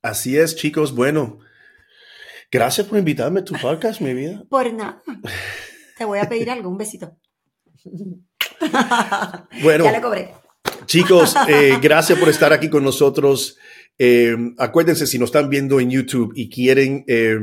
Así 0.01 0.39
es, 0.39 0.55
chicos. 0.55 0.95
Bueno, 0.95 1.41
Gracias 2.51 2.87
por 2.87 2.99
invitarme 2.99 3.41
a 3.41 3.45
tu 3.45 3.55
podcast, 3.55 4.01
mi 4.01 4.13
vida. 4.13 4.43
Por 4.51 4.73
nada. 4.73 5.03
Te 5.97 6.05
voy 6.05 6.19
a 6.19 6.29
pedir 6.29 6.51
algo, 6.51 6.69
un 6.69 6.79
besito. 6.79 7.17
Bueno, 9.63 9.85
ya 9.85 9.93
le 9.93 10.03
cobré. 10.03 10.35
Chicos, 10.85 11.35
eh, 11.49 11.79
gracias 11.83 12.19
por 12.19 12.29
estar 12.29 12.53
aquí 12.53 12.69
con 12.69 12.85
nosotros. 12.85 13.57
Eh, 13.99 14.37
acuérdense, 14.59 15.07
si 15.07 15.19
nos 15.19 15.29
están 15.29 15.49
viendo 15.49 15.81
en 15.81 15.91
YouTube 15.91 16.33
y 16.35 16.51
quieren 16.51 17.05
eh, 17.07 17.39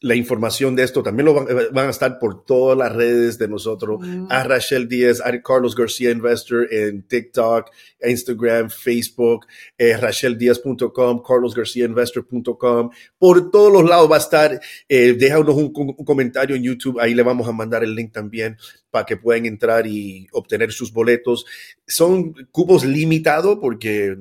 la 0.00 0.14
información 0.14 0.76
de 0.76 0.84
esto 0.84 1.02
también 1.02 1.26
lo 1.26 1.34
van, 1.34 1.86
a 1.86 1.90
estar 1.90 2.20
por 2.20 2.44
todas 2.44 2.78
las 2.78 2.94
redes 2.94 3.36
de 3.36 3.48
nosotros. 3.48 3.98
Mm. 4.00 4.26
A 4.30 4.44
Rachel 4.44 4.88
Díaz, 4.88 5.20
a 5.20 5.42
Carlos 5.42 5.74
García 5.74 6.12
Investor 6.12 6.72
en 6.72 7.02
TikTok, 7.02 7.70
Instagram, 8.02 8.70
Facebook, 8.70 9.46
eh, 9.76 9.96
racheldiaz.com, 9.96 11.22
carlosgarciainvestor.com. 11.26 12.90
Por 13.18 13.50
todos 13.50 13.72
los 13.72 13.88
lados 13.88 14.10
va 14.10 14.16
a 14.16 14.20
estar. 14.20 14.60
Eh, 14.88 15.14
déjanos 15.18 15.56
un, 15.56 15.72
un, 15.74 16.04
comentario 16.04 16.54
en 16.54 16.62
YouTube. 16.62 17.00
Ahí 17.00 17.14
le 17.14 17.24
vamos 17.24 17.48
a 17.48 17.52
mandar 17.52 17.82
el 17.82 17.94
link 17.94 18.12
también 18.12 18.56
para 18.90 19.04
que 19.04 19.16
puedan 19.16 19.46
entrar 19.46 19.86
y 19.86 20.28
obtener 20.30 20.70
sus 20.70 20.92
boletos. 20.92 21.44
Son 21.86 22.32
cupos 22.52 22.84
limitados 22.84 23.58
porque 23.60 24.16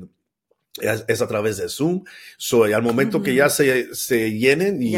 es, 0.79 1.21
a 1.21 1.27
través 1.27 1.57
de 1.57 1.69
Zoom. 1.69 2.03
So, 2.37 2.63
al 2.63 2.81
momento 2.81 3.21
que 3.21 3.35
ya 3.35 3.49
se, 3.49 3.93
se 3.95 4.31
llenen, 4.31 4.81
y, 4.81 4.91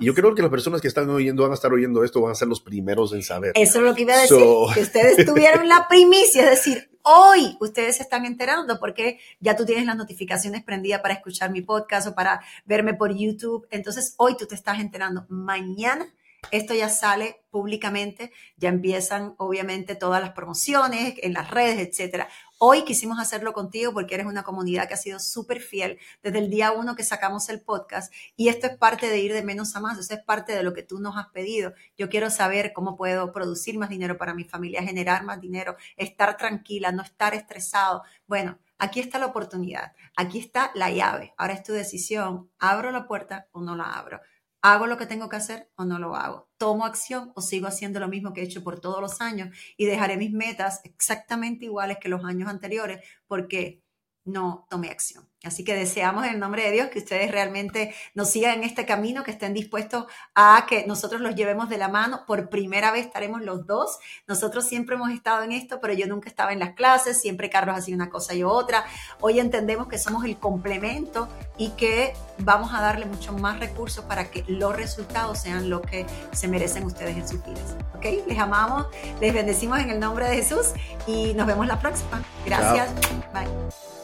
yo 0.00 0.14
creo 0.14 0.34
que 0.34 0.42
las 0.42 0.50
personas 0.50 0.80
que 0.80 0.88
están 0.88 1.08
oyendo 1.10 1.42
van 1.42 1.52
a 1.52 1.54
estar 1.54 1.72
oyendo 1.72 2.04
esto, 2.04 2.20
van 2.20 2.32
a 2.32 2.34
ser 2.34 2.48
los 2.48 2.60
primeros 2.60 3.12
en 3.12 3.22
saber. 3.22 3.52
Eso 3.54 3.78
es 3.78 3.84
lo 3.84 3.94
que 3.94 4.02
iba 4.02 4.14
a 4.14 4.20
decir, 4.20 4.38
que 4.74 4.80
ustedes 4.80 5.26
tuvieron 5.26 5.68
la 5.68 5.86
primicia, 5.88 6.44
es 6.44 6.50
decir, 6.50 6.90
hoy 7.02 7.56
ustedes 7.60 7.96
se 7.96 8.02
están 8.02 8.24
enterando 8.24 8.78
porque 8.80 9.18
ya 9.40 9.54
tú 9.56 9.64
tienes 9.64 9.86
las 9.86 9.96
notificaciones 9.96 10.64
prendidas 10.64 11.00
para 11.00 11.14
escuchar 11.14 11.50
mi 11.50 11.62
podcast 11.62 12.08
o 12.08 12.14
para 12.14 12.42
verme 12.64 12.94
por 12.94 13.16
YouTube. 13.16 13.66
Entonces, 13.70 14.14
hoy 14.16 14.36
tú 14.36 14.46
te 14.46 14.54
estás 14.54 14.80
enterando. 14.80 15.24
Mañana 15.28 16.12
esto 16.50 16.74
ya 16.74 16.88
sale 16.88 17.40
públicamente, 17.50 18.32
ya 18.56 18.68
empiezan 18.68 19.34
obviamente 19.38 19.94
todas 19.94 20.20
las 20.20 20.30
promociones 20.32 21.14
en 21.22 21.32
las 21.32 21.50
redes, 21.50 21.88
etcétera. 21.88 22.28
Hoy 22.58 22.84
quisimos 22.84 23.18
hacerlo 23.18 23.52
contigo 23.52 23.92
porque 23.92 24.14
eres 24.14 24.26
una 24.26 24.42
comunidad 24.42 24.88
que 24.88 24.94
ha 24.94 24.96
sido 24.96 25.18
súper 25.18 25.60
fiel 25.60 25.98
desde 26.22 26.38
el 26.38 26.48
día 26.48 26.72
uno 26.72 26.96
que 26.96 27.04
sacamos 27.04 27.50
el 27.50 27.60
podcast 27.60 28.10
y 28.34 28.48
esto 28.48 28.66
es 28.66 28.78
parte 28.78 29.10
de 29.10 29.18
ir 29.18 29.34
de 29.34 29.42
menos 29.42 29.76
a 29.76 29.80
más, 29.80 29.98
eso 29.98 30.14
es 30.14 30.20
parte 30.20 30.54
de 30.54 30.62
lo 30.62 30.72
que 30.72 30.82
tú 30.82 30.98
nos 30.98 31.18
has 31.18 31.26
pedido. 31.28 31.74
Yo 31.98 32.08
quiero 32.08 32.30
saber 32.30 32.72
cómo 32.72 32.96
puedo 32.96 33.30
producir 33.30 33.76
más 33.76 33.90
dinero 33.90 34.16
para 34.16 34.32
mi 34.32 34.44
familia, 34.44 34.82
generar 34.82 35.22
más 35.22 35.38
dinero, 35.38 35.76
estar 35.98 36.38
tranquila, 36.38 36.92
no 36.92 37.02
estar 37.02 37.34
estresado. 37.34 38.04
Bueno, 38.26 38.58
aquí 38.78 39.00
está 39.00 39.18
la 39.18 39.26
oportunidad, 39.26 39.92
aquí 40.16 40.38
está 40.38 40.70
la 40.74 40.90
llave. 40.90 41.34
Ahora 41.36 41.52
es 41.52 41.62
tu 41.62 41.74
decisión, 41.74 42.50
¿abro 42.58 42.90
la 42.90 43.06
puerta 43.06 43.48
o 43.52 43.60
no 43.60 43.76
la 43.76 43.84
abro? 43.98 44.22
¿Hago 44.68 44.88
lo 44.88 44.96
que 44.96 45.06
tengo 45.06 45.28
que 45.28 45.36
hacer 45.36 45.70
o 45.76 45.84
no 45.84 46.00
lo 46.00 46.16
hago? 46.16 46.50
¿Tomo 46.58 46.86
acción 46.86 47.30
o 47.36 47.40
sigo 47.40 47.68
haciendo 47.68 48.00
lo 48.00 48.08
mismo 48.08 48.32
que 48.32 48.40
he 48.40 48.44
hecho 48.44 48.64
por 48.64 48.80
todos 48.80 49.00
los 49.00 49.20
años 49.20 49.56
y 49.76 49.86
dejaré 49.86 50.16
mis 50.16 50.32
metas 50.32 50.80
exactamente 50.82 51.66
iguales 51.66 51.98
que 52.00 52.08
los 52.08 52.24
años 52.24 52.48
anteriores? 52.48 53.00
Porque 53.28 53.84
no 54.26 54.66
tome 54.68 54.90
acción. 54.90 55.24
Así 55.44 55.62
que 55.62 55.74
deseamos 55.74 56.24
en 56.26 56.34
el 56.34 56.40
nombre 56.40 56.64
de 56.64 56.72
Dios 56.72 56.88
que 56.88 56.98
ustedes 56.98 57.30
realmente 57.30 57.94
nos 58.14 58.30
sigan 58.30 58.58
en 58.58 58.64
este 58.64 58.84
camino, 58.84 59.22
que 59.22 59.30
estén 59.30 59.54
dispuestos 59.54 60.06
a 60.34 60.66
que 60.68 60.84
nosotros 60.86 61.20
los 61.20 61.36
llevemos 61.36 61.68
de 61.68 61.78
la 61.78 61.88
mano. 61.88 62.24
Por 62.26 62.48
primera 62.48 62.90
vez 62.90 63.06
estaremos 63.06 63.42
los 63.42 63.66
dos. 63.66 63.98
Nosotros 64.26 64.66
siempre 64.66 64.96
hemos 64.96 65.10
estado 65.10 65.44
en 65.44 65.52
esto, 65.52 65.80
pero 65.80 65.94
yo 65.94 66.08
nunca 66.08 66.28
estaba 66.28 66.52
en 66.52 66.58
las 66.58 66.74
clases, 66.74 67.20
siempre 67.20 67.48
Carlos 67.48 67.76
hacía 67.78 67.94
una 67.94 68.10
cosa 68.10 68.34
y 68.34 68.42
otra. 68.42 68.84
Hoy 69.20 69.38
entendemos 69.38 69.86
que 69.86 69.98
somos 69.98 70.24
el 70.24 70.36
complemento 70.36 71.28
y 71.56 71.70
que 71.70 72.14
vamos 72.38 72.74
a 72.74 72.80
darle 72.80 73.06
mucho 73.06 73.32
más 73.32 73.60
recursos 73.60 74.04
para 74.04 74.30
que 74.30 74.44
los 74.48 74.74
resultados 74.74 75.38
sean 75.38 75.70
lo 75.70 75.80
que 75.80 76.06
se 76.32 76.48
merecen 76.48 76.84
ustedes 76.84 77.16
en 77.16 77.28
sus 77.28 77.44
vidas. 77.44 77.76
¿Ok? 77.94 78.26
Les 78.26 78.38
amamos, 78.38 78.86
les 79.20 79.32
bendecimos 79.32 79.78
en 79.78 79.90
el 79.90 80.00
nombre 80.00 80.28
de 80.28 80.36
Jesús 80.36 80.72
y 81.06 81.34
nos 81.34 81.46
vemos 81.46 81.68
la 81.68 81.78
próxima. 81.78 82.20
Gracias. 82.44 82.90
Bye. 83.32 83.95